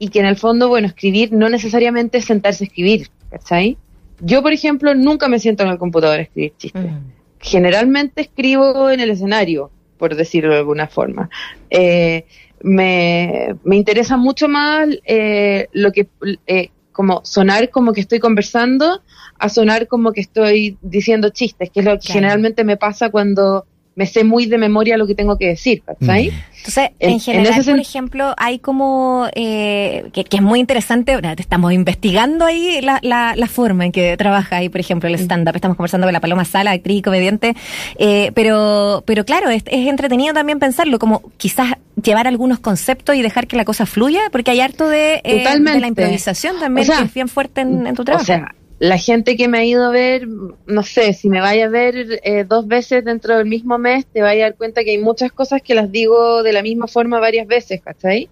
y 0.00 0.08
que 0.08 0.18
en 0.18 0.26
el 0.26 0.36
fondo, 0.36 0.68
bueno, 0.68 0.88
escribir 0.88 1.32
no 1.32 1.48
necesariamente 1.48 2.18
es 2.18 2.24
sentarse 2.24 2.64
a 2.64 2.66
escribir, 2.66 3.10
¿cachai? 3.30 3.76
Yo, 4.18 4.42
por 4.42 4.52
ejemplo, 4.52 4.92
nunca 4.96 5.28
me 5.28 5.38
siento 5.38 5.62
en 5.62 5.68
el 5.68 5.78
computador 5.78 6.18
a 6.18 6.22
escribir 6.22 6.52
chistes 6.58 6.82
Mm. 6.82 7.12
generalmente 7.38 8.22
escribo 8.22 8.90
en 8.90 8.98
el 8.98 9.10
escenario, 9.10 9.70
por 9.98 10.16
decirlo 10.16 10.52
de 10.52 10.58
alguna 10.58 10.88
forma. 10.88 11.30
Eh, 11.70 12.24
me, 12.64 13.54
me 13.62 13.76
interesa 13.76 14.16
mucho 14.16 14.48
más 14.48 14.88
eh, 15.04 15.68
lo 15.72 15.92
que, 15.92 16.08
eh, 16.46 16.70
como 16.92 17.20
sonar 17.22 17.68
como 17.68 17.92
que 17.92 18.00
estoy 18.00 18.20
conversando, 18.20 19.02
a 19.38 19.48
sonar 19.50 19.86
como 19.86 20.12
que 20.12 20.22
estoy 20.22 20.78
diciendo 20.80 21.28
chistes, 21.28 21.68
que 21.70 21.80
es 21.80 21.86
lo 21.86 21.92
que 21.92 22.06
Claro. 22.06 22.20
generalmente 22.20 22.64
me 22.64 22.78
pasa 22.78 23.10
cuando 23.10 23.66
me 23.96 24.06
sé 24.06 24.24
muy 24.24 24.46
de 24.46 24.58
memoria 24.58 24.96
lo 24.96 25.06
que 25.06 25.14
tengo 25.14 25.38
que 25.38 25.46
decir, 25.48 25.82
¿cachai? 25.82 26.30
Mm. 26.30 26.34
Entonces, 26.56 26.90
En- 26.98 27.08
en, 27.08 27.10
en 27.14 27.20
general, 27.20 27.64
por 27.64 27.78
ejemplo, 27.78 28.34
hay 28.38 28.58
como, 28.58 29.26
eh, 29.34 30.06
que, 30.12 30.24
que 30.24 30.36
es 30.38 30.42
muy 30.42 30.58
interesante, 30.60 31.16
estamos 31.36 31.72
investigando 31.72 32.46
ahí 32.46 32.80
la, 32.80 32.98
la, 33.02 33.34
la 33.36 33.46
forma 33.48 33.84
en 33.84 33.92
que 33.92 34.16
trabaja 34.16 34.56
ahí, 34.56 34.68
por 34.70 34.80
ejemplo, 34.80 35.08
el 35.08 35.14
stand-up. 35.16 35.54
Estamos 35.54 35.76
conversando 35.76 36.06
con 36.06 36.12
la 36.14 36.20
Paloma 36.20 36.44
Sala, 36.46 36.70
actriz 36.72 36.98
y 36.98 37.02
comediante, 37.02 37.54
eh, 37.98 38.32
pero, 38.34 39.04
pero 39.06 39.24
claro, 39.24 39.50
es, 39.50 39.62
es 39.66 39.86
entretenido 39.88 40.32
también 40.32 40.58
pensarlo, 40.58 40.98
como 40.98 41.22
quizás 41.36 41.74
llevar 42.02 42.26
algunos 42.26 42.58
conceptos 42.60 43.14
y 43.14 43.22
dejar 43.22 43.46
que 43.46 43.56
la 43.56 43.64
cosa 43.66 43.84
fluya, 43.86 44.22
porque 44.32 44.50
hay 44.50 44.60
harto 44.60 44.88
de, 44.88 45.20
eh, 45.22 45.44
de 45.44 45.80
la 45.80 45.86
improvisación 45.86 46.58
también, 46.58 46.84
O 46.84 46.86
sea, 46.86 46.98
que 47.02 47.04
es 47.08 47.14
bien 47.14 47.28
fuerte 47.28 47.60
en, 47.60 47.86
en 47.86 47.94
tu 47.94 48.04
trabajo. 48.04 48.22
O 48.22 48.26
sea, 48.26 48.54
la 48.84 48.98
gente 48.98 49.34
que 49.38 49.48
me 49.48 49.58
ha 49.58 49.64
ido 49.64 49.86
a 49.86 49.88
ver, 49.88 50.28
no 50.28 50.82
sé, 50.82 51.14
si 51.14 51.30
me 51.30 51.40
vaya 51.40 51.66
a 51.66 51.68
ver 51.70 52.20
eh, 52.22 52.44
dos 52.44 52.68
veces 52.68 53.02
dentro 53.02 53.34
del 53.38 53.46
mismo 53.46 53.78
mes, 53.78 54.04
te 54.04 54.20
vaya 54.20 54.44
a 54.44 54.50
dar 54.50 54.58
cuenta 54.58 54.84
que 54.84 54.90
hay 54.90 54.98
muchas 54.98 55.32
cosas 55.32 55.62
que 55.62 55.74
las 55.74 55.90
digo 55.90 56.42
de 56.42 56.52
la 56.52 56.60
misma 56.60 56.86
forma 56.86 57.18
varias 57.18 57.46
veces, 57.46 57.80
¿cachai? 57.80 58.28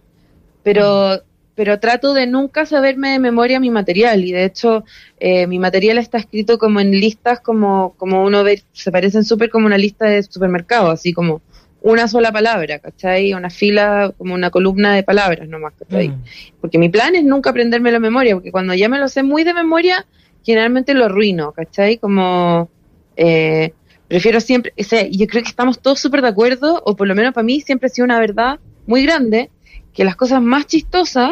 Pero, 0.62 1.22
pero 1.54 1.80
trato 1.80 2.12
de 2.12 2.26
nunca 2.26 2.66
saberme 2.66 3.12
de 3.12 3.18
memoria 3.18 3.60
mi 3.60 3.70
material 3.70 4.26
y 4.26 4.32
de 4.32 4.44
hecho 4.44 4.84
eh, 5.18 5.46
mi 5.46 5.58
material 5.58 5.96
está 5.96 6.18
escrito 6.18 6.58
como 6.58 6.80
en 6.80 6.90
listas 6.90 7.40
como, 7.40 7.94
como 7.96 8.22
uno 8.22 8.44
ve, 8.44 8.62
se 8.72 8.92
parecen 8.92 9.24
súper 9.24 9.48
como 9.48 9.64
una 9.64 9.78
lista 9.78 10.04
de 10.04 10.22
supermercado, 10.22 10.90
así 10.90 11.14
como 11.14 11.40
una 11.80 12.08
sola 12.08 12.30
palabra, 12.30 12.78
¿cachai? 12.78 13.32
Una 13.32 13.48
fila, 13.48 14.12
como 14.18 14.34
una 14.34 14.50
columna 14.50 14.94
de 14.94 15.02
palabras 15.02 15.48
nomás, 15.48 15.72
¿cachai? 15.78 16.10
Mm. 16.10 16.24
Porque 16.60 16.76
mi 16.76 16.90
plan 16.90 17.16
es 17.16 17.24
nunca 17.24 17.48
aprenderme 17.48 17.90
la 17.90 18.00
memoria, 18.00 18.34
porque 18.34 18.52
cuando 18.52 18.74
ya 18.74 18.90
me 18.90 18.98
lo 18.98 19.08
sé 19.08 19.22
muy 19.22 19.44
de 19.44 19.54
memoria, 19.54 20.06
generalmente 20.44 20.94
lo 20.94 21.04
arruino, 21.06 21.52
¿cachai? 21.52 21.98
Como, 21.98 22.68
eh, 23.16 23.72
prefiero 24.08 24.40
siempre, 24.40 24.72
o 24.78 24.82
sea, 24.84 25.06
yo 25.08 25.26
creo 25.26 25.42
que 25.42 25.48
estamos 25.48 25.80
todos 25.80 26.00
súper 26.00 26.22
de 26.22 26.28
acuerdo, 26.28 26.82
o 26.84 26.96
por 26.96 27.06
lo 27.08 27.14
menos 27.14 27.32
para 27.34 27.44
mí 27.44 27.60
siempre 27.60 27.86
ha 27.86 27.90
sido 27.90 28.04
una 28.04 28.18
verdad 28.18 28.60
muy 28.86 29.02
grande, 29.04 29.50
que 29.92 30.04
las 30.04 30.16
cosas 30.16 30.42
más 30.42 30.66
chistosas 30.66 31.30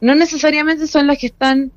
no 0.00 0.14
necesariamente 0.14 0.86
son 0.86 1.06
las 1.06 1.18
que 1.18 1.26
están 1.26 1.72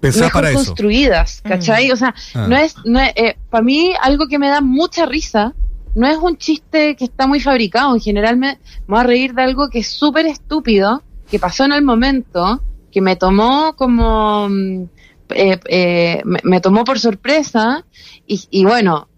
mejor 0.00 0.30
para 0.32 0.50
eso. 0.50 0.58
construidas, 0.64 1.40
¿cachai? 1.42 1.88
Mm. 1.88 1.92
O 1.92 1.96
sea, 1.96 2.14
Ah. 2.34 2.46
no 2.48 2.56
es, 2.56 2.74
no 2.84 3.00
es 3.00 3.12
eh, 3.16 3.36
para 3.50 3.64
mí 3.64 3.92
algo 4.00 4.26
que 4.28 4.38
me 4.38 4.48
da 4.48 4.60
mucha 4.60 5.06
risa, 5.06 5.54
no 5.94 6.06
es 6.06 6.18
un 6.18 6.36
chiste 6.36 6.94
que 6.96 7.04
está 7.06 7.26
muy 7.26 7.40
fabricado, 7.40 7.94
en 7.94 8.00
general 8.00 8.36
me, 8.36 8.52
me 8.52 8.58
voy 8.86 9.00
a 9.00 9.02
reír 9.02 9.34
de 9.34 9.42
algo 9.42 9.68
que 9.70 9.80
es 9.80 9.88
súper 9.88 10.26
estúpido, 10.26 11.02
que 11.30 11.38
pasó 11.38 11.64
en 11.64 11.72
el 11.72 11.82
momento, 11.82 12.62
que 12.92 13.00
me 13.00 13.16
tomó 13.16 13.74
como, 13.76 14.48
mm, 14.48 14.84
eh, 15.30 15.58
eh, 15.68 16.22
me, 16.24 16.38
me 16.42 16.60
tomó 16.60 16.84
por 16.84 16.98
sorpresa, 16.98 17.84
y, 18.26 18.42
y 18.50 18.64
bueno, 18.64 19.08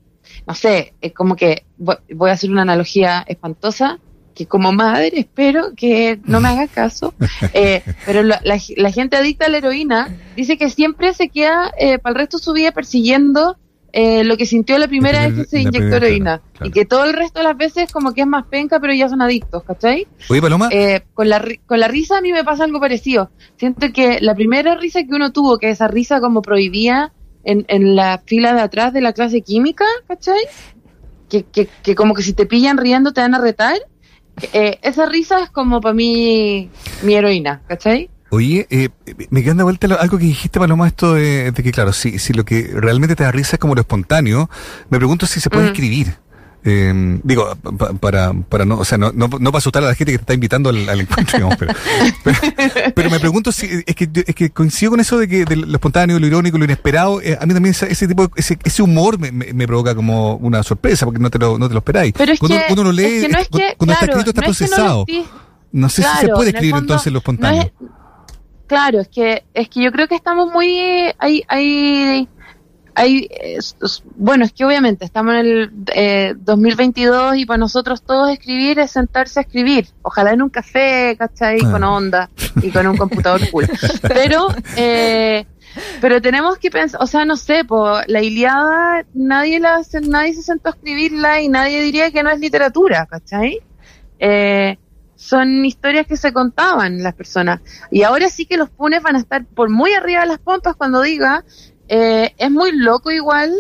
no 0.47 0.55
sé, 0.55 0.95
es 1.01 1.13
como 1.13 1.37
que 1.37 1.65
voy, 1.79 2.31
a 2.31 2.33
hacer 2.33 2.51
una 2.51 2.63
analogía 2.63 3.25
espantosa, 3.29 3.99
que 4.35 4.47
como 4.47 4.73
madre 4.73 5.11
espero 5.15 5.75
que 5.77 6.19
no 6.25 6.41
me 6.41 6.49
haga 6.49 6.67
caso, 6.67 7.13
eh, 7.53 7.83
pero 8.07 8.23
la, 8.23 8.41
la- 8.45 8.59
la 8.77 8.91
gente 8.93 9.17
adicta 9.17 9.47
a 9.47 9.49
la 9.51 9.59
heroína 9.59 10.17
dice 10.37 10.57
que 10.57 10.71
siempre 10.71 11.13
se 11.15 11.29
queda 11.29 11.73
eh, 11.79 11.99
para 11.99 12.13
el 12.15 12.21
resto 12.21 12.39
de 12.39 12.45
su 12.45 12.53
vida 12.55 12.73
persiguiendo 12.73 13.57
eh, 13.93 14.25
lo 14.25 14.37
que 14.37 14.47
sintió 14.47 14.79
la 14.79 14.89
primera 14.89 15.27
vez 15.27 15.35
que 15.35 15.45
se 15.45 15.61
inyectó 15.61 15.97
heroína. 15.97 16.41
claro. 16.53 16.69
Y 16.69 16.71
que 16.71 16.85
todo 16.85 17.05
el 17.05 17.13
resto 17.13 17.41
de 17.41 17.45
las 17.45 17.57
veces 17.57 17.91
como 17.93 18.13
que 18.13 18.23
es 18.23 18.27
más 18.27 18.47
penca, 18.47 18.81
pero 18.81 18.93
ya 18.95 19.09
son 19.09 19.23
adictos, 19.23 19.63
¿cachai? 19.65 20.07
Oye, 20.29 20.41
Paloma, 20.41 20.69
Eh, 20.73 21.03
con, 21.15 21.29
la, 21.29 21.45
con 21.67 21.81
la 21.81 21.89
risa 21.89 22.19
a 22.19 22.21
mí 22.21 22.33
me 22.33 22.45
pasa 22.45 22.65
algo 22.65 22.81
parecido. 22.81 23.31
Siento 23.57 23.93
que 23.93 24.19
la 24.21 24.35
primera 24.35 24.75
risa 24.77 25.01
que 25.03 25.15
uno 25.15 25.33
tuvo, 25.33 25.59
que 25.59 25.71
esa 25.71 25.89
risa 25.89 26.21
como 26.21 26.43
prohibía 26.43 27.13
en, 27.45 27.65
en 27.69 27.97
la 27.97 28.23
fila 28.27 28.55
de 28.55 28.61
atrás 28.61 28.93
de 28.93 29.01
la 29.01 29.13
clase 29.13 29.41
química, 29.43 29.85
¿cachai? 30.07 30.41
Que, 31.29 31.45
que, 31.45 31.69
que 31.83 31.95
como 31.95 32.15
que 32.15 32.23
si 32.23 32.33
te 32.33 32.47
pillan 32.47 32.77
riendo 32.77 33.13
te 33.13 33.21
van 33.21 33.35
a 33.35 33.41
retar. 33.41 33.77
Eh, 34.53 34.79
esa 34.83 35.07
risa 35.07 35.43
es 35.43 35.51
como 35.51 35.81
para 35.81 35.95
mí 35.95 36.71
mi 37.03 37.15
heroína, 37.15 37.63
¿cachai? 37.67 38.09
Oye, 38.31 38.67
eh, 38.71 38.91
me 39.31 39.43
queda 39.43 39.55
de 39.55 39.63
vuelta 39.65 39.87
algo 39.97 40.17
que 40.19 40.25
dijiste, 40.25 40.61
Paloma, 40.61 40.87
esto 40.87 41.15
de, 41.15 41.51
de 41.51 41.63
que, 41.63 41.73
claro, 41.73 41.93
si, 41.93 42.19
si 42.21 42.33
lo 42.33 42.45
que 42.45 42.71
realmente 42.73 43.17
te 43.17 43.25
da 43.25 43.33
risa 43.33 43.57
es 43.57 43.61
como 43.61 43.75
lo 43.75 43.81
espontáneo, 43.81 44.49
me 44.89 44.99
pregunto 44.99 45.27
si 45.27 45.41
se 45.41 45.51
puede 45.51 45.65
Mm. 45.67 45.73
escribir. 45.73 46.15
Eh, 46.63 47.19
digo, 47.25 47.57
pa- 47.79 47.95
para, 47.95 48.35
para 48.35 48.67
no, 48.67 48.79
o 48.79 48.85
sea, 48.85 48.99
no, 48.99 49.11
no, 49.13 49.29
no 49.29 49.51
para 49.51 49.59
asustar 49.59 49.83
a 49.83 49.87
la 49.87 49.95
gente 49.95 50.13
que 50.13 50.19
te 50.19 50.23
está 50.25 50.35
invitando 50.35 50.69
al, 50.69 50.87
al 50.91 51.01
encuentro, 51.01 51.39
digamos, 51.39 51.57
pero, 51.59 51.73
pero, 52.23 52.39
pero 52.95 53.11
me 53.11 53.19
pregunto 53.19 53.51
si, 53.51 53.67
es 53.87 53.95
que, 53.97 54.09
es 54.27 54.35
que 54.35 54.51
coincido 54.51 54.91
con 54.91 55.01
eso 55.01 55.19
de 55.19 55.27
que 55.27 55.45
de 55.47 55.57
lo 55.57 55.73
espontáneo, 55.73 56.21
lo 56.21 56.27
irónico, 56.27 56.59
lo 56.59 56.65
inesperado, 56.67 57.23
eh, 57.23 57.39
a 57.41 57.47
mí 57.47 57.55
también 57.55 57.71
ese, 57.73 57.91
ese 57.91 58.07
tipo, 58.07 58.25
de- 58.27 58.33
ese, 58.37 58.59
ese 58.63 58.83
humor 58.83 59.19
me, 59.19 59.33
me, 59.33 59.53
me 59.55 59.67
provoca 59.67 59.95
como 59.95 60.37
una 60.37 60.63
sorpresa, 60.63 61.07
porque 61.07 61.19
no 61.19 61.31
te 61.31 61.39
lo, 61.39 61.59
no 61.59 61.67
te 61.67 61.73
lo 61.75 61.79
esperáis. 61.79 62.13
Pero 62.17 62.33
es 62.33 62.39
cuando 62.39 62.59
que, 62.59 62.73
uno 62.75 62.85
lo 62.85 62.93
lee, 62.93 63.05
es 63.05 63.23
que 63.23 63.29
no 63.31 63.39
es 63.39 63.49
cuando, 63.49 63.67
que, 63.71 63.77
cuando 63.77 63.93
está 63.95 64.07
claro, 64.07 64.21
escrito 64.21 64.31
está 64.31 64.43
no 64.47 64.53
es 64.53 64.61
no 64.61 64.67
procesado. 64.67 65.07
No 65.73 65.89
sé 65.89 66.03
si 66.03 66.09
se 66.09 66.19
Claro, 66.25 66.35
puede 66.35 66.51
en 66.51 66.57
escribir 66.57 66.75
fondo, 66.75 66.93
entonces 66.93 67.07
lo 67.13 67.17
no 67.17 67.19
espontáneo. 67.21 67.63
es- 67.63 67.73
claro, 68.71 69.01
es 69.01 69.09
que 69.09 69.43
es 69.53 69.69
que 69.69 69.83
yo 69.83 69.91
creo 69.91 70.07
que 70.07 70.15
estamos 70.15 70.49
muy 70.53 70.79
hay 71.19 71.43
hay 71.49 72.29
hay 72.95 73.29
bueno, 74.15 74.45
es 74.45 74.53
que 74.53 74.65
obviamente 74.65 75.05
estamos 75.05 75.35
en 75.35 75.41
el 75.41 75.73
eh, 75.93 76.35
2022 76.37 77.39
y 77.39 77.47
para 77.47 77.59
nosotros 77.59 78.01
todos 78.03 78.31
escribir 78.31 78.79
es 78.79 78.93
sentarse 78.93 79.41
a 79.41 79.43
escribir, 79.43 79.89
ojalá 80.03 80.31
en 80.35 80.43
un 80.43 80.51
café, 80.51 81.17
¿cachai? 81.19 81.59
Ah. 81.65 81.71
Con 81.73 81.83
onda 81.83 82.31
y 82.63 82.71
con 82.71 82.87
un 82.87 82.97
computador 82.97 83.41
cool. 83.51 83.69
Pero 84.03 84.47
eh, 84.77 85.47
pero 86.01 86.23
tenemos 86.23 86.59
que 86.59 86.71
pensar, 86.71 87.03
o 87.03 87.09
sea, 87.09 87.25
no 87.25 87.37
sé, 87.37 87.65
po, 87.65 87.99
la 88.07 88.23
Iliada 88.23 89.05
nadie 89.15 89.59
la 89.59 89.83
nadie 90.03 90.35
se 90.35 90.43
sentó 90.43 90.69
a 90.69 90.73
escribirla 90.73 91.41
y 91.41 91.49
nadie 91.49 91.83
diría 91.83 92.13
que 92.13 92.23
no 92.23 92.31
es 92.31 92.39
literatura, 92.39 93.07
¿cachai? 93.07 93.59
Eh, 94.21 94.79
son 95.21 95.67
historias 95.67 96.07
que 96.07 96.17
se 96.17 96.33
contaban 96.33 97.03
las 97.03 97.15
personas. 97.15 97.61
Y 97.91 98.05
ahora 98.05 98.31
sí 98.31 98.47
que 98.47 98.57
los 98.57 98.71
punes 98.71 99.03
van 99.03 99.17
a 99.17 99.19
estar 99.19 99.45
por 99.45 99.69
muy 99.69 99.93
arriba 99.93 100.23
de 100.23 100.27
las 100.29 100.39
pompas 100.39 100.77
cuando 100.77 101.03
diga, 101.03 101.45
eh, 101.89 102.33
es 102.39 102.51
muy 102.51 102.73
loco 102.73 103.11
igual 103.11 103.53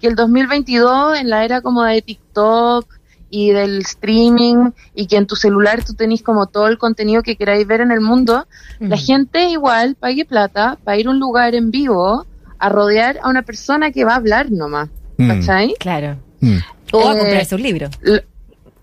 que 0.00 0.08
el 0.08 0.16
2022 0.16 1.16
en 1.18 1.30
la 1.30 1.44
era 1.44 1.60
como 1.60 1.84
de 1.84 2.02
TikTok 2.02 2.86
y 3.30 3.50
del 3.52 3.78
streaming 3.82 4.70
y 4.94 5.06
que 5.06 5.16
en 5.16 5.26
tu 5.28 5.36
celular 5.36 5.84
tú 5.84 5.94
tenés 5.94 6.20
como 6.22 6.46
todo 6.48 6.66
el 6.66 6.78
contenido 6.78 7.22
que 7.22 7.36
queráis 7.36 7.64
ver 7.66 7.80
en 7.80 7.92
el 7.92 8.00
mundo, 8.00 8.46
la 8.80 8.96
gente 8.96 9.48
igual 9.50 9.94
pague 9.94 10.24
plata 10.24 10.78
para 10.82 10.96
ir 10.98 11.06
a 11.06 11.10
un 11.10 11.20
lugar 11.20 11.54
en 11.54 11.70
vivo 11.70 12.26
a 12.58 12.68
rodear 12.68 13.20
a 13.22 13.28
una 13.28 13.42
persona 13.42 13.92
que 13.92 14.04
va 14.04 14.14
a 14.14 14.16
hablar 14.16 14.50
nomás, 14.50 14.88
Mm, 15.16 15.28
¿cachai? 15.28 15.74
Claro. 15.78 16.16
mm. 16.40 16.56
O 16.92 17.08
a 17.08 17.14
Eh, 17.14 17.18
comprarse 17.18 17.54
un 17.54 17.62
libro. 17.62 17.88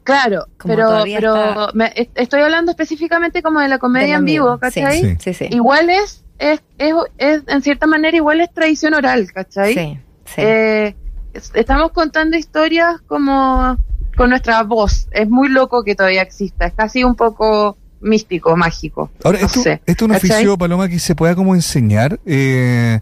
Claro, 0.04 0.46
Como 0.58 0.74
pero, 0.76 0.90
pero 1.04 1.36
está- 1.40 1.68
me- 1.74 1.94
est- 1.96 2.12
estoy 2.16 2.42
hablando 2.42 2.72
específicamente 2.72 3.42
como 3.44 3.60
de 3.60 3.68
la 3.68 3.78
comedia 3.78 4.16
en 4.16 4.26
vivo. 4.26 4.58
¿cachai? 4.58 5.00
Sí. 5.02 5.16
Sí, 5.20 5.34
sí. 5.34 5.48
Igual 5.52 5.90
es, 5.90 6.24
es, 6.40 6.62
es, 6.80 6.94
es, 7.18 7.44
en 7.48 7.62
cierta 7.62 7.86
manera, 7.88 8.16
igual 8.18 8.42
es 8.42 8.52
tradición 8.54 8.94
oral, 8.96 9.32
¿cachai? 9.32 9.74
Sí, 9.74 10.00
sí. 10.26 10.42
Eh, 10.42 10.96
es- 11.34 11.52
estamos 11.54 11.92
contando 11.92 12.36
historias 12.36 13.00
como 13.08 13.78
con 14.18 14.30
nuestra 14.32 14.64
voz. 14.64 15.08
Es 15.12 15.30
muy 15.30 15.50
loco 15.50 15.84
que 15.84 15.96
todavía 15.96 16.22
exista, 16.24 16.66
es 16.66 16.74
casi 16.74 17.04
un 17.04 17.16
poco 17.16 17.78
místico, 18.02 18.56
mágico. 18.58 19.12
Ahora, 19.24 19.40
no 19.40 19.46
esto, 19.48 19.62
sé, 19.62 19.82
esto 19.86 20.06
es 20.06 20.10
un 20.10 20.16
¿cachai? 20.16 20.32
oficio, 20.32 20.58
Paloma, 20.58 20.90
que 20.90 21.00
se 21.00 21.16
pueda 21.16 21.36
como 21.36 21.56
enseñar, 21.56 22.20
eh, 22.26 23.00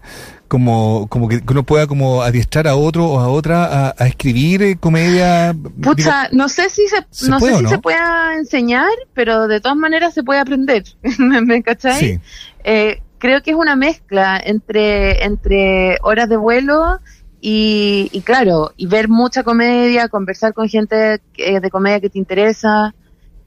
como, 0.48 1.06
como 1.08 1.28
que, 1.28 1.40
uno 1.48 1.62
pueda 1.62 1.86
como 1.86 2.22
adiestrar 2.22 2.66
a 2.68 2.74
otro 2.76 3.06
o 3.06 3.20
a 3.20 3.28
otra 3.28 3.64
a, 3.88 3.94
a 3.98 4.06
escribir 4.06 4.62
eh, 4.62 4.76
comedia. 4.78 5.54
Pucha, 5.82 6.28
no 6.32 6.48
sé 6.48 6.68
si 6.70 6.86
se, 6.88 7.06
¿se 7.10 7.30
no 7.30 7.38
puede 7.38 7.52
sé 7.52 7.58
si 7.58 7.64
no? 7.64 7.70
se 7.70 7.78
pueda 7.78 8.34
enseñar, 8.36 8.88
pero 9.14 9.48
de 9.48 9.60
todas 9.60 9.76
maneras 9.76 10.12
se 10.14 10.22
puede 10.22 10.40
aprender, 10.40 10.84
¿me 11.18 11.62
cachai? 11.62 12.00
sí. 12.00 12.20
Eh, 12.64 13.00
creo 13.18 13.42
que 13.42 13.50
es 13.52 13.56
una 13.56 13.76
mezcla 13.76 14.40
entre, 14.42 15.24
entre 15.24 15.98
horas 16.02 16.28
de 16.28 16.36
vuelo 16.36 17.00
y, 17.40 18.08
y 18.12 18.20
claro, 18.22 18.72
y 18.76 18.86
ver 18.86 19.08
mucha 19.08 19.42
comedia, 19.44 20.08
conversar 20.08 20.52
con 20.52 20.68
gente 20.68 21.20
que- 21.32 21.60
de 21.60 21.70
comedia 21.70 22.00
que 22.00 22.10
te 22.10 22.18
interesa. 22.18 22.94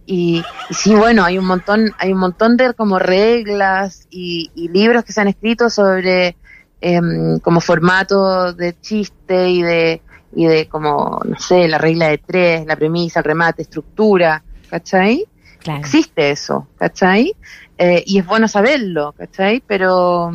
Y, 0.05 0.43
y 0.69 0.73
sí, 0.73 0.93
bueno, 0.95 1.23
hay 1.23 1.37
un 1.37 1.45
montón, 1.45 1.91
hay 1.97 2.11
un 2.11 2.19
montón 2.19 2.57
de 2.57 2.73
como 2.73 2.99
reglas 2.99 4.07
y, 4.09 4.51
y 4.55 4.67
libros 4.67 5.03
que 5.03 5.13
se 5.13 5.21
han 5.21 5.29
escrito 5.29 5.69
sobre 5.69 6.35
em, 6.81 7.39
como 7.39 7.61
formato 7.61 8.53
de 8.53 8.79
chiste 8.81 9.49
y 9.49 9.61
de, 9.61 10.01
y 10.35 10.45
de 10.45 10.67
como, 10.67 11.21
no 11.23 11.39
sé, 11.39 11.67
la 11.67 11.77
regla 11.77 12.09
de 12.09 12.17
tres, 12.17 12.65
la 12.65 12.75
premisa, 12.75 13.19
el 13.19 13.25
remate, 13.25 13.61
estructura, 13.61 14.43
¿cachai? 14.69 15.25
claro. 15.63 15.79
existe 15.79 16.31
eso, 16.31 16.67
¿cachai? 16.77 17.35
Eh, 17.77 18.03
y 18.05 18.19
es 18.19 18.25
bueno 18.25 18.47
saberlo, 18.47 19.13
¿cachai? 19.13 19.63
Pero, 19.65 20.31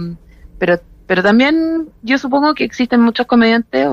pero, 0.59 0.81
pero 1.07 1.23
también 1.23 1.89
yo 2.03 2.19
supongo 2.19 2.55
que 2.55 2.65
existen 2.65 3.01
muchos 3.01 3.27
comediantes 3.27 3.87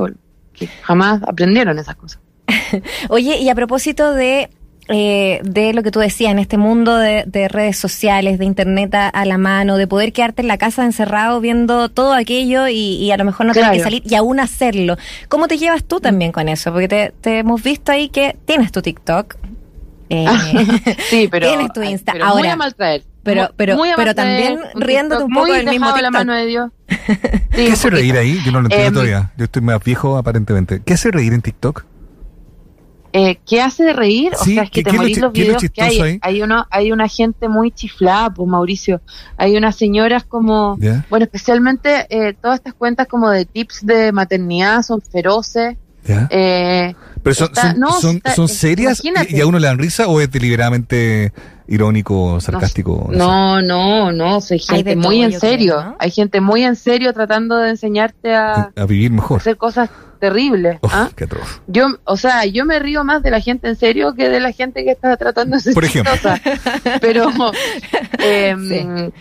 que 0.54 0.68
jamás 0.68 1.22
aprendieron 1.28 1.78
esas 1.78 1.96
cosas. 1.96 2.20
Oye, 3.10 3.38
y 3.38 3.50
a 3.50 3.56
propósito 3.56 4.14
de, 4.14 4.50
eh, 4.88 5.40
de 5.44 5.74
lo 5.74 5.82
que 5.84 5.90
tú 5.92 6.00
decías, 6.00 6.32
en 6.32 6.40
este 6.40 6.58
mundo 6.58 6.96
de, 6.98 7.24
de 7.26 7.48
redes 7.48 7.78
sociales, 7.78 8.38
de 8.40 8.46
internet 8.46 8.94
a, 8.96 9.10
a 9.10 9.26
la 9.26 9.38
mano, 9.38 9.78
de 9.78 9.88
poder 9.88 10.14
quedarte 10.14 10.42
en 10.44 10.48
la 10.48 10.58
casa 10.58 10.86
encerrado 10.86 11.42
viendo 11.42 11.90
todo 11.90 12.14
aquello 12.14 12.68
y, 12.68 12.76
y 12.98 13.12
a 13.12 13.18
lo 13.18 13.26
mejor 13.26 13.46
no 13.48 13.54
tener 13.54 13.66
Claro. 13.70 13.78
que 13.78 13.84
salir 13.84 14.04
y 14.06 14.16
aún 14.16 14.40
hacerlo. 14.40 14.98
¿Cómo 15.28 15.48
te 15.48 15.58
llevas 15.58 15.84
tú 15.84 16.00
también 16.00 16.32
con 16.32 16.48
eso? 16.50 16.72
Porque 16.72 16.88
te, 16.88 17.14
te 17.22 17.40
hemos 17.40 17.64
visto 17.64 17.92
ahí 17.92 18.10
que 18.10 18.36
tienes 18.46 18.72
tu 18.72 18.82
TikTok. 18.82 19.36
eh, 20.10 20.26
Sí, 21.10 21.28
pero, 21.32 21.48
Tienes 21.48 21.74
tu 21.74 21.82
Insta. 21.82 22.12
pero 22.14 22.28
muy 22.36 22.48
a 22.48 22.56
maltraer. 22.56 23.04
pero- 23.24 23.42
Muy- 23.44 23.52
pero- 23.56 23.76
muy 23.78 23.90
a 23.90 23.96
pero 23.96 24.14
también 24.14 24.60
un 24.76 24.82
riéndote 24.82 25.24
TikTok 25.24 25.28
un 25.30 25.34
poco 25.34 25.48
muy 25.48 25.58
del 25.58 25.66
mismo 25.70 25.88
de 25.94 26.02
la 26.04 26.08
TikTok. 26.10 26.14
mano 26.14 26.34
de 26.36 26.46
Dios. 26.46 26.70
Sí, 26.88 26.98
¿Qué 27.66 27.72
hace 27.72 27.90
reír 27.90 28.16
ahí? 28.18 28.40
Yo 28.46 28.52
no 28.52 28.60
lo 28.62 28.66
entiendo 28.68 28.88
Em, 28.88 28.94
todavía. 28.94 29.32
Yo 29.38 29.46
estoy 29.46 29.62
más 29.64 29.84
viejo 29.84 30.18
aparentemente. 30.18 30.82
¿Qué 30.86 30.94
hace 30.94 31.10
reír 31.10 31.34
en 31.34 31.42
TikTok? 31.42 31.86
Eh, 33.18 33.40
¿Qué 33.48 33.62
hace 33.62 33.86
de 33.86 33.94
reír? 33.94 34.34
O 34.34 34.44
sea, 34.44 34.64
es 34.64 34.70
¿qué- 34.72 34.84
que 34.84 34.90
te 34.90 34.92
lo 34.92 35.02
morís 35.04 35.18
los 35.20 35.28
lo 35.28 35.32
videos 35.32 35.64
que 35.74 35.82
hay. 35.82 36.02
ahí? 36.02 36.20
Hay, 36.22 36.42
uno, 36.42 36.66
hay 36.70 36.92
una 36.92 37.08
gente 37.08 37.48
muy 37.48 37.72
chiflada, 37.72 38.30
pues 38.34 38.46
Mauricio. 38.50 39.00
Hay 39.38 39.56
unas 39.56 39.78
señoras 39.78 40.26
como, 40.26 40.76
bueno, 41.10 41.24
especialmente 41.24 42.08
eh, 42.10 42.34
todas 42.34 42.58
estas 42.60 42.74
cuentas 42.74 43.08
como 43.08 43.30
de 43.30 43.46
tips 43.46 43.86
de 43.86 44.12
maternidad 44.12 44.82
son 44.82 45.02
feroces. 45.02 45.78
Eh, 46.08 46.96
¿Pero 47.24 47.36
son, 47.36 48.22
son, 48.36 48.48
serias 48.48 49.02
y, 49.04 49.42
a 49.42 49.48
uno 49.48 49.58
le 49.58 49.68
dan 49.68 49.80
risa 49.80 50.08
o 50.08 50.22
es 50.22 50.30
deliberadamente 50.30 51.34
irónico, 51.68 52.40
sarcástico? 52.40 53.10
No, 53.12 53.62
no, 53.62 54.12
no, 54.12 54.40
hay 54.50 54.60
gente 54.60 54.96
muy 54.96 55.24
en 55.24 55.40
serio. 55.40 55.96
Hay 56.00 56.12
gente 56.12 56.42
muy 56.42 56.64
en 56.64 56.76
serio 56.76 57.14
tratando 57.14 57.58
de 57.58 57.72
enseñarte 57.72 58.36
a, 58.36 58.72
a 58.76 58.86
vivir 58.86 59.12
mejor. 59.12 59.40
hacer 59.40 59.58
cosas 59.58 59.90
terribles. 60.20 60.80
¿ah? 60.84 61.10
Yo, 61.68 61.88
o 62.04 62.18
sea, 62.18 62.46
yo 62.46 62.66
me 62.66 62.80
río 62.80 63.04
más 63.04 63.24
de 63.24 63.32
la 63.32 63.40
gente 63.40 63.68
en 63.68 63.76
serio 63.76 64.14
que 64.14 64.30
de 64.30 64.40
la 64.40 64.52
gente 64.52 64.84
que 64.84 64.92
está 64.92 65.16
tratando 65.18 65.56
de 65.56 65.62
ser 65.62 65.74
Por 65.74 65.86
ejemplo. 65.86 66.14
Pero, 67.02 67.32
em, 68.20 69.12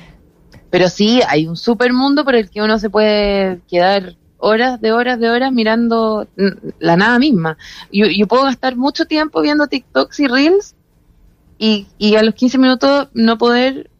pero 0.71 0.89
sí, 0.89 1.21
hay 1.27 1.47
un 1.47 1.57
super 1.57 1.93
mundo 1.93 2.25
por 2.25 2.35
el 2.35 2.51
que 2.51 2.63
uno 2.63 2.79
se 2.79 2.91
puede 2.91 3.61
quedar 3.69 4.17
horas 4.45 4.81
de 4.81 4.93
horas 4.93 5.19
de 5.19 5.31
horas 5.31 5.53
mirando 5.53 6.27
la 6.79 6.97
nada 6.97 7.19
misma. 7.19 7.57
Yo, 7.91 8.07
yo 8.07 8.27
puedo 8.27 8.45
gastar 8.45 8.77
mucho 8.77 9.07
tiempo 9.07 9.41
viendo 9.41 9.67
TikToks 9.67 10.21
y 10.21 10.29
Reels 10.29 10.75
y, 11.59 11.87
y 11.99 12.17
a 12.17 12.23
los 12.23 12.35
15 12.35 12.59
minutos 12.59 13.09
no 13.15 13.39
poder 13.39 13.91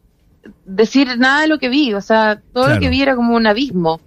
decir 0.65 1.17
nada 1.17 1.41
de 1.41 1.47
lo 1.47 1.57
que 1.57 1.69
vi. 1.69 1.93
O 1.93 2.01
sea, 2.01 2.41
todo 2.53 2.69
lo 2.69 2.79
que 2.79 2.89
vi 2.89 3.01
era 3.01 3.15
como 3.15 3.35
un 3.35 3.47
abismo. 3.47 3.99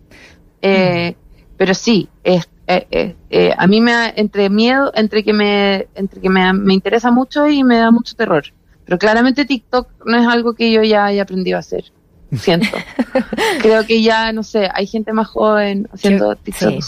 Eh, 0.63 1.15
mm. 1.17 1.29
Pero 1.57 1.75
sí, 1.75 2.09
es, 2.23 2.49
eh, 2.69 2.87
eh, 2.91 3.17
eh, 3.31 3.55
a 3.57 3.67
mí 3.67 3.81
me 3.81 3.93
da 3.93 4.13
entre 4.15 4.49
miedo, 4.51 4.93
entre 4.95 5.25
que 5.25 5.33
me, 5.33 5.89
entre 5.95 6.21
que 6.21 6.29
me, 6.29 6.53
me, 6.53 6.75
interesa 6.75 7.11
mucho 7.11 7.49
y 7.49 7.65
me 7.65 7.79
da 7.79 7.91
mucho 7.91 8.15
terror. 8.15 8.45
Pero 8.85 8.99
claramente 8.99 9.45
TikTok 9.45 9.89
no 10.07 10.19
es 10.19 10.27
algo 10.27 10.55
que 10.55 10.71
yo 10.71 10.83
ya 10.83 11.07
haya 11.07 11.23
aprendido 11.23 11.57
a 11.57 11.61
hacer. 11.61 11.85
Siento. 12.37 12.77
Creo 13.63 13.87
que 13.87 14.03
ya, 14.03 14.33
no 14.33 14.43
sé, 14.43 14.69
hay 14.73 14.87
gente 14.87 15.13
más 15.13 15.29
joven 15.29 15.89
haciendo 15.93 16.37
TikTok 16.37 16.83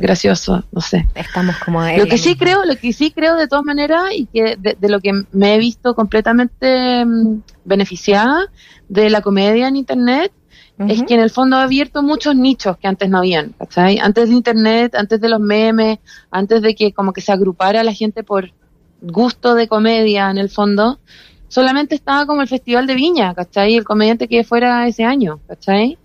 gracioso, 0.00 0.64
no 0.72 0.80
sé. 0.80 1.06
Estamos 1.14 1.56
como 1.58 1.82
Lo 1.82 2.06
que 2.06 2.18
sí 2.18 2.36
creo, 2.36 2.64
lo 2.64 2.76
que 2.76 2.92
sí 2.92 3.10
creo 3.10 3.36
de 3.36 3.46
todas 3.46 3.64
maneras 3.64 4.04
y 4.14 4.26
que 4.26 4.56
de, 4.56 4.88
lo 4.88 5.00
que 5.00 5.12
me 5.32 5.54
he 5.54 5.58
visto 5.58 5.94
completamente 5.94 7.04
mm, 7.04 7.42
beneficiada 7.64 8.50
de 8.88 9.10
la 9.10 9.20
comedia 9.20 9.68
en 9.68 9.76
internet 9.76 10.32
es 10.78 11.02
que 11.04 11.14
en 11.14 11.20
el 11.20 11.30
fondo 11.30 11.56
ha 11.56 11.62
abierto 11.62 12.02
muchos 12.02 12.36
nichos 12.36 12.76
que 12.76 12.86
antes 12.86 13.08
no 13.08 13.18
habían, 13.18 13.54
¿cachai? 13.58 13.98
Antes 13.98 14.28
de 14.28 14.34
Internet, 14.34 14.94
antes 14.94 15.18
de 15.20 15.30
los 15.30 15.40
memes, 15.40 15.98
antes 16.30 16.60
de 16.60 16.74
que 16.74 16.92
como 16.92 17.14
que 17.14 17.22
se 17.22 17.32
agrupara 17.32 17.82
la 17.82 17.94
gente 17.94 18.22
por 18.22 18.52
gusto 19.00 19.54
de 19.54 19.68
comedia 19.68 20.30
en 20.30 20.36
el 20.36 20.50
fondo, 20.50 21.00
solamente 21.48 21.94
estaba 21.94 22.26
como 22.26 22.42
el 22.42 22.48
Festival 22.48 22.86
de 22.86 22.94
Viña, 22.94 23.34
¿cachai? 23.34 23.76
El 23.76 23.84
comediante 23.84 24.28
que 24.28 24.44
fuera 24.44 24.86
ese 24.86 25.04
año, 25.04 25.40
¿cachai? 25.46 25.98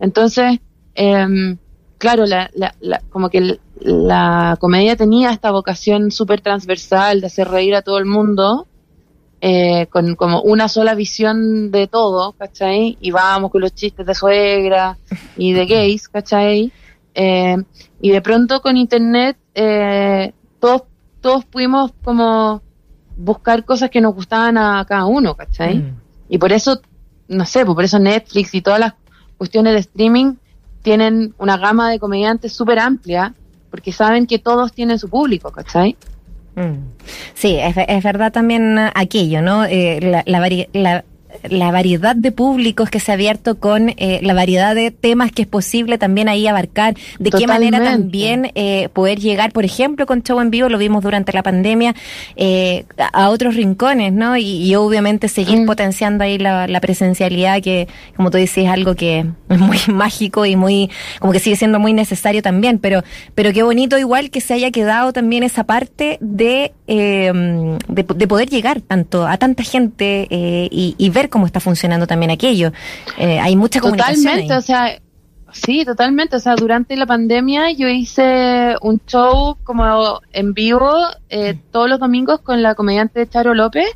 Entonces, 0.00 0.58
eh, 0.94 1.56
claro, 1.98 2.26
la, 2.26 2.50
la, 2.54 2.74
la, 2.80 3.02
como 3.10 3.28
que 3.28 3.58
la 3.80 4.56
comedia 4.60 4.96
tenía 4.96 5.30
esta 5.30 5.50
vocación 5.50 6.10
súper 6.10 6.40
transversal 6.40 7.20
de 7.20 7.26
hacer 7.26 7.48
reír 7.48 7.74
a 7.74 7.82
todo 7.82 7.98
el 7.98 8.06
mundo, 8.06 8.66
eh, 9.40 9.86
con 9.90 10.16
como 10.16 10.42
una 10.42 10.68
sola 10.68 10.94
visión 10.94 11.70
de 11.70 11.86
todo, 11.86 12.32
¿cachai? 12.32 12.96
Y 13.00 13.10
vamos 13.10 13.50
con 13.50 13.60
los 13.60 13.74
chistes 13.74 14.06
de 14.06 14.14
suegra 14.14 14.98
y 15.36 15.52
de 15.52 15.66
gays, 15.66 16.08
¿cachai? 16.08 16.72
Eh, 17.14 17.56
y 18.00 18.10
de 18.10 18.22
pronto 18.22 18.60
con 18.60 18.76
internet 18.76 19.36
eh, 19.54 20.32
todos, 20.60 20.82
todos 21.20 21.44
pudimos 21.44 21.92
como 22.04 22.62
buscar 23.18 23.64
cosas 23.64 23.90
que 23.90 24.00
nos 24.00 24.14
gustaban 24.14 24.56
a 24.56 24.84
cada 24.88 25.04
uno, 25.04 25.34
¿cachai? 25.34 25.78
Mm. 25.78 25.96
Y 26.30 26.38
por 26.38 26.52
eso, 26.52 26.80
no 27.26 27.44
sé, 27.44 27.64
pues 27.64 27.74
por 27.74 27.84
eso 27.84 27.98
Netflix 27.98 28.54
y 28.54 28.62
todas 28.62 28.80
las 28.80 28.94
cuestiones 29.36 29.74
de 29.74 29.80
streaming 29.80 30.34
tienen 30.82 31.34
una 31.38 31.58
gama 31.58 31.90
de 31.90 31.98
comediantes 31.98 32.52
súper 32.52 32.78
amplia, 32.78 33.34
porque 33.70 33.92
saben 33.92 34.26
que 34.26 34.38
todos 34.38 34.72
tienen 34.72 34.98
su 34.98 35.10
público, 35.10 35.50
¿cachai? 35.50 35.96
Mm. 36.54 36.92
Sí, 37.34 37.56
es, 37.58 37.76
es, 37.76 38.02
verdad 38.04 38.32
también 38.32 38.78
aquello, 38.94 39.42
¿no? 39.42 39.64
Eh, 39.64 40.00
la, 40.00 40.22
la, 40.26 40.48
la, 40.72 41.04
la 41.48 41.70
variedad 41.70 42.16
de 42.16 42.32
públicos 42.32 42.90
que 42.90 43.00
se 43.00 43.12
ha 43.12 43.14
abierto 43.14 43.58
con 43.58 43.90
eh, 43.96 44.20
la 44.22 44.34
variedad 44.34 44.74
de 44.74 44.90
temas 44.90 45.30
que 45.32 45.42
es 45.42 45.48
posible 45.48 45.98
también 45.98 46.28
ahí 46.28 46.46
abarcar, 46.46 46.94
de 47.18 47.30
qué 47.30 47.46
manera 47.46 47.82
también 47.82 48.50
eh, 48.54 48.88
poder 48.92 49.18
llegar, 49.20 49.52
por 49.52 49.64
ejemplo, 49.64 50.06
con 50.06 50.22
show 50.22 50.40
en 50.40 50.50
vivo, 50.50 50.68
lo 50.68 50.78
vimos 50.78 51.02
durante 51.02 51.32
la 51.32 51.42
pandemia, 51.42 51.94
eh, 52.36 52.84
a 53.12 53.30
otros 53.30 53.54
rincones, 53.54 54.12
¿no? 54.12 54.36
Y, 54.36 54.74
obviamente 54.78 55.28
seguir 55.28 55.60
mm. 55.60 55.66
potenciando 55.66 56.22
ahí 56.24 56.38
la, 56.38 56.68
la, 56.68 56.80
presencialidad, 56.80 57.60
que 57.62 57.88
como 58.16 58.30
tú 58.30 58.38
dices, 58.38 58.64
es 58.64 58.70
algo 58.70 58.94
que 58.94 59.26
es 59.48 59.58
muy 59.58 59.78
mágico 59.88 60.46
y 60.46 60.56
muy, 60.56 60.90
como 61.18 61.32
que 61.32 61.40
sigue 61.40 61.56
siendo 61.56 61.78
muy 61.78 61.92
necesario 61.92 62.42
también, 62.42 62.78
pero, 62.78 63.02
pero 63.34 63.52
qué 63.52 63.62
bonito 63.62 63.98
igual 63.98 64.30
que 64.30 64.40
se 64.40 64.54
haya 64.54 64.70
quedado 64.70 65.12
también 65.12 65.42
esa 65.42 65.64
parte 65.64 66.18
de, 66.20 66.72
de, 66.86 67.76
de, 67.88 68.26
poder 68.28 68.48
llegar 68.48 68.80
tanto 68.80 69.26
a 69.26 69.36
tanta 69.36 69.62
gente 69.62 70.28
y, 70.30 70.94
y 70.96 71.10
ver 71.10 71.17
cómo 71.26 71.46
está 71.46 71.60
funcionando 71.60 72.06
también 72.06 72.30
aquello. 72.30 72.72
Eh, 73.18 73.40
hay 73.40 73.56
mucha 73.56 73.80
comunicación. 73.80 74.24
Totalmente, 74.24 74.54
o 74.54 74.60
sea, 74.60 75.00
sí, 75.52 75.84
totalmente. 75.84 76.36
O 76.36 76.38
sea, 76.38 76.54
durante 76.54 76.96
la 76.96 77.06
pandemia 77.06 77.72
yo 77.72 77.88
hice 77.88 78.76
un 78.80 79.00
show 79.06 79.56
como 79.64 80.20
en 80.32 80.54
vivo 80.54 80.92
eh, 81.28 81.58
todos 81.72 81.88
los 81.88 81.98
domingos 81.98 82.40
con 82.40 82.62
la 82.62 82.74
comediante 82.74 83.26
Charo 83.28 83.54
López, 83.54 83.88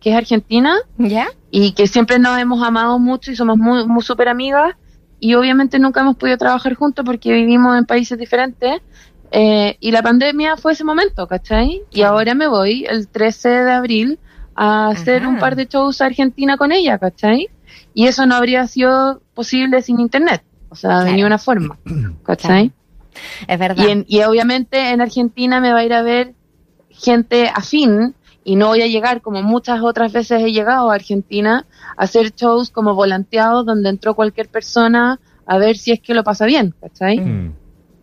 que 0.00 0.10
es 0.10 0.16
argentina. 0.16 0.76
¿Ya? 0.98 1.28
Y 1.50 1.72
que 1.72 1.86
siempre 1.86 2.18
nos 2.18 2.38
hemos 2.38 2.62
amado 2.62 2.98
mucho 2.98 3.30
y 3.30 3.36
somos 3.36 3.58
muy, 3.58 3.86
muy 3.86 4.02
súper 4.02 4.28
amigas. 4.28 4.74
Y 5.20 5.34
obviamente 5.34 5.78
nunca 5.78 6.00
hemos 6.00 6.16
podido 6.16 6.36
trabajar 6.38 6.74
juntos 6.74 7.04
porque 7.04 7.32
vivimos 7.32 7.78
en 7.78 7.84
países 7.84 8.18
diferentes. 8.18 8.80
Eh, 9.30 9.76
y 9.80 9.92
la 9.92 10.02
pandemia 10.02 10.56
fue 10.56 10.72
ese 10.72 10.84
momento, 10.84 11.26
¿cachai? 11.26 11.82
Y 11.90 12.02
ahora 12.02 12.34
me 12.34 12.48
voy 12.48 12.84
el 12.88 13.08
13 13.08 13.48
de 13.48 13.72
abril 13.72 14.18
a 14.54 14.88
hacer 14.88 15.26
un 15.26 15.38
par 15.38 15.56
de 15.56 15.66
shows 15.66 16.00
a 16.00 16.06
Argentina 16.06 16.56
con 16.56 16.72
ella, 16.72 16.98
¿cachai? 16.98 17.48
Y 17.94 18.06
eso 18.06 18.26
no 18.26 18.34
habría 18.34 18.66
sido 18.66 19.20
posible 19.34 19.82
sin 19.82 20.00
internet, 20.00 20.42
o 20.68 20.74
sea, 20.74 21.04
de 21.04 21.12
ninguna 21.12 21.38
forma, 21.38 21.78
¿cachai? 22.22 22.72
Es 23.46 23.58
verdad. 23.58 23.84
Y, 24.06 24.18
y 24.18 24.22
obviamente 24.22 24.90
en 24.90 25.00
Argentina 25.00 25.60
me 25.60 25.72
va 25.72 25.80
a 25.80 25.84
ir 25.84 25.92
a 25.92 26.02
ver 26.02 26.34
gente 26.88 27.50
afín 27.54 28.14
y 28.44 28.56
no 28.56 28.68
voy 28.68 28.82
a 28.82 28.86
llegar 28.86 29.22
como 29.22 29.42
muchas 29.42 29.80
otras 29.82 30.12
veces 30.12 30.42
he 30.42 30.52
llegado 30.52 30.90
a 30.90 30.94
Argentina 30.94 31.66
a 31.96 32.04
hacer 32.04 32.32
shows 32.34 32.70
como 32.70 32.94
volanteados 32.94 33.64
donde 33.64 33.88
entró 33.88 34.14
cualquier 34.14 34.48
persona 34.48 35.20
a 35.46 35.58
ver 35.58 35.76
si 35.76 35.92
es 35.92 36.00
que 36.00 36.14
lo 36.14 36.24
pasa 36.24 36.46
bien, 36.46 36.74
¿cachai? 36.80 37.18
Mm. 37.18 37.54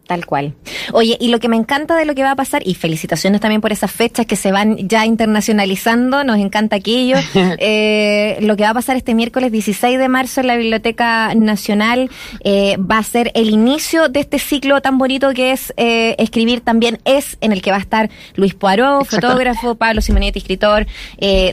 Tal 0.10 0.26
cual. 0.26 0.56
Oye, 0.92 1.18
y 1.22 1.28
lo 1.28 1.40
que 1.40 1.48
me 1.50 1.56
encanta 1.56 1.96
de 1.96 2.04
lo 2.04 2.16
que 2.16 2.24
va 2.24 2.32
a 2.32 2.36
pasar, 2.36 2.64
y 2.66 2.74
felicitaciones 2.74 3.42
también 3.42 3.62
por 3.62 3.72
esas 3.72 3.92
fechas 3.92 4.26
que 4.26 4.36
se 4.36 4.52
van 4.52 4.76
ya 4.90 5.06
internacionalizando, 5.06 6.24
nos 6.24 6.40
encanta 6.40 6.78
aquello. 6.78 7.18
eh, 7.36 8.40
lo 8.42 8.58
que 8.58 8.64
va 8.64 8.72
a 8.72 8.74
pasar 8.74 8.98
este 8.98 9.14
miércoles 9.14 9.52
16 9.52 10.00
de 10.00 10.10
marzo 10.10 10.42
en 10.42 10.48
la 10.48 10.56
Biblioteca 10.56 11.36
Nacional 11.36 12.10
eh, 12.44 12.76
va 12.78 12.98
a 12.98 13.04
ser 13.04 13.30
el 13.36 13.52
inicio 13.52 14.10
de 14.10 14.22
este 14.22 14.40
ciclo 14.40 14.82
tan 14.82 14.98
bonito 14.98 15.32
que 15.36 15.52
es 15.52 15.76
eh, 15.78 16.16
Escribir 16.18 16.62
también 16.62 16.98
es, 17.06 17.38
en 17.42 17.52
el 17.52 17.62
que 17.62 17.70
va 17.70 17.78
a 17.78 17.82
estar 17.82 18.10
Luis 18.34 18.56
Poirot, 18.56 19.06
fotógrafo, 19.06 19.76
Pablo 19.76 20.02
Simonetti, 20.02 20.40
escritor. 20.40 20.88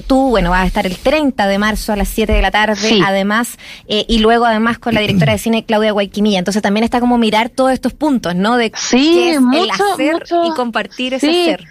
Tú, 0.07 0.31
bueno, 0.31 0.49
vas 0.49 0.62
a 0.62 0.66
estar 0.66 0.87
el 0.87 0.97
30 0.97 1.47
de 1.47 1.59
marzo 1.59 1.92
a 1.92 1.97
las 1.97 2.09
7 2.09 2.33
de 2.33 2.40
la 2.40 2.51
tarde, 2.51 3.01
además, 3.05 3.59
y 3.87 4.19
luego 4.21 4.47
además 4.47 4.79
con 4.79 4.95
la 4.95 5.03
directora 5.03 5.33
de 5.33 5.38
cine 5.38 5.66
Claudia 5.66 5.92
Guayquimilla. 5.92 6.38
Entonces 6.38 6.62
también 6.62 6.85
está 6.85 7.01
como 7.01 7.19
mirar 7.19 7.51
todos 7.51 7.73
estos 7.73 7.92
puntos, 7.92 8.35
¿no? 8.35 8.45
De 8.54 8.72
sí, 8.76 9.30
el 9.30 9.70
hacer 9.70 10.22
y 10.44 10.54
compartir 10.54 11.14
ese 11.14 11.32
ser. 11.44 11.64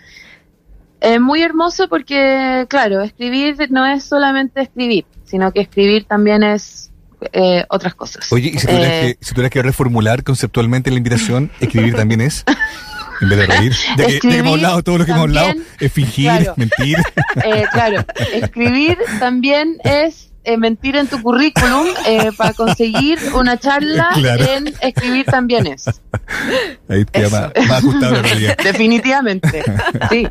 Es 1.01 1.21
muy 1.21 1.41
hermoso 1.41 1.87
porque, 1.87 2.65
claro, 2.67 3.01
escribir 3.01 3.55
no 3.69 3.85
es 3.85 4.03
solamente 4.03 4.61
escribir, 4.61 5.05
sino 5.23 5.51
que 5.51 5.61
escribir 5.61 6.05
también 6.05 6.43
es 6.43 6.91
eh, 7.31 7.65
otras 7.69 7.95
cosas. 7.95 8.31
Oye, 8.31 8.51
y 8.53 8.59
si 8.59 8.67
tuvieras, 8.67 8.91
eh, 8.91 9.17
que, 9.19 9.25
si 9.25 9.49
que 9.49 9.61
reformular 9.61 10.23
conceptualmente 10.23 10.91
la 10.91 10.97
invitación, 10.97 11.51
escribir 11.59 11.95
también 11.95 12.21
es. 12.21 12.43
En 13.21 13.29
vez 13.29 13.39
de 13.39 13.45
reír, 13.45 13.75
de 13.95 14.19
que, 14.19 14.39
hemos 14.39 14.55
hablado, 14.55 14.83
todo 14.83 14.97
lo 14.97 15.05
que 15.05 15.11
hemos 15.11 15.23
hablado, 15.23 15.53
es 15.79 15.91
fingir, 15.91 16.51
mentir. 16.57 16.97
Eh, 17.43 17.65
claro, 17.71 18.05
escribir 18.33 18.97
también 19.19 19.77
es 19.83 20.31
eh, 20.45 20.57
mentir 20.57 20.95
en 20.95 21.07
tu 21.07 21.21
currículum 21.21 21.87
eh, 22.07 22.31
para 22.37 22.53
conseguir 22.53 23.19
una 23.33 23.57
charla 23.57 24.09
en 24.49 24.73
escribir 24.81 25.25
también 25.25 25.67
es. 25.67 25.85
Ahí 26.87 27.03
te 27.05 27.21
llama 27.21 27.51
más 27.67 27.83
ajustado 27.83 28.21
realidad. 28.21 28.57
Definitivamente. 28.63 29.63
Sí. 30.09 30.27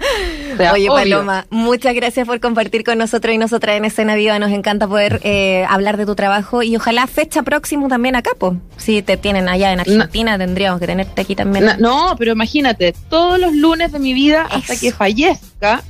Oye, 0.72 0.88
Paloma, 0.88 1.46
muchas 1.50 1.94
gracias 1.94 2.27
por 2.27 2.40
compartir 2.40 2.85
con 2.85 2.98
nosotros 2.98 3.35
y 3.35 3.38
nosotras 3.38 3.77
en 3.77 3.85
Escena 3.85 4.14
Viva. 4.14 4.38
Nos 4.38 4.53
encanta 4.53 4.87
poder 4.87 5.20
eh, 5.24 5.66
hablar 5.68 5.96
de 5.96 6.07
tu 6.07 6.14
trabajo 6.14 6.62
y 6.62 6.77
ojalá 6.77 7.07
fecha 7.07 7.42
próximo 7.42 7.88
también 7.88 8.16
acá, 8.16 8.31
pues. 8.38 8.55
Si 8.77 9.03
te 9.03 9.16
tienen 9.16 9.48
allá 9.48 9.72
en 9.72 9.81
Argentina, 9.81 10.38
tendríamos 10.38 10.81
que 10.81 10.87
tenerte 10.87 11.20
aquí 11.22 11.35
también. 11.35 11.66
No, 11.79 12.14
pero 12.18 12.33
imagínate, 12.33 12.94
todos 13.09 13.38
los 13.38 13.53
lunes 13.55 13.92
de 13.92 13.98
mi 13.98 14.14
vida 14.14 14.46
hasta 14.50 14.77
que 14.77 14.92
fallezca 14.92 15.83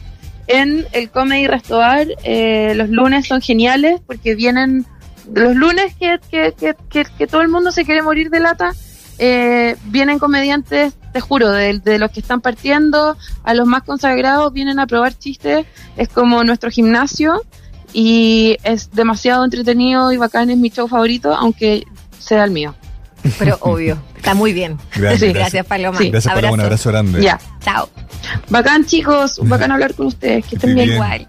en 0.47 0.87
el 0.93 1.11
Comedy 1.11 1.47
Restobar. 1.47 2.07
Eh, 2.25 2.75
los 2.77 2.89
lunes 2.89 3.27
son 3.27 3.41
geniales 3.41 4.01
porque 4.07 4.35
vienen 4.35 4.87
los 5.33 5.55
lunes 5.55 5.95
que, 5.97 6.21
que, 6.31 6.55
que, 6.91 7.05
que, 7.05 7.27
todo 7.27 7.41
el 7.41 7.49
mundo 7.49 7.73
se 7.73 7.85
quiere 7.85 8.03
morir 8.03 8.31
de 8.31 8.41
lata. 8.41 8.73
Eh, 9.19 9.77
vienen 9.87 10.19
comediantes 10.19 10.95
te 11.15 11.21
juro, 11.21 11.53
de, 11.53 11.79
de 11.79 12.01
los 12.01 12.11
que 12.11 12.19
están 12.19 12.41
partiendo 12.41 13.17
a 13.45 13.55
los 13.55 13.69
más 13.69 13.85
consagrados 13.85 14.53
vienen 14.53 14.81
a 14.81 14.87
probar 14.89 15.17
chistes, 15.17 15.65
es 15.97 16.09
como 16.09 16.43
nuestro 16.43 16.71
gimnasio 16.71 17.41
y 17.93 18.57
es 18.65 18.91
demasiado 18.91 19.45
entretenido 19.45 20.13
y 20.13 20.17
bacán, 20.17 20.51
es 20.51 20.59
mi 20.59 20.71
show 20.71 20.89
favorito, 20.89 21.33
aunque 21.33 21.85
sea 22.19 22.43
el 22.43 22.51
mío. 22.51 22.75
Pero 23.39 23.57
obvio, 23.61 23.97
está 24.17 24.35
muy 24.35 24.53
bien. 24.53 24.79
Gracias, 24.95 25.21
Sí. 25.21 25.33
Gracias, 25.33 25.67
Paloma. 25.67 25.99
Sí. 25.99 26.11
Gracias, 26.11 26.35
Paloma. 26.35 26.55
Un 26.55 26.61
abrazo 26.61 26.91
grande. 26.91 27.23
Ya, 27.23 27.39
Chao. 27.65 27.89
bacán 28.49 28.85
chicos, 28.87 29.39
bacán 29.43 29.73
hablar 29.73 29.95
con 29.95 30.07
ustedes, 30.07 30.45
que 30.47 30.57
estén 30.57 30.75
bien. 30.75 30.93
Igual, 30.93 31.21
chao. 31.21 31.29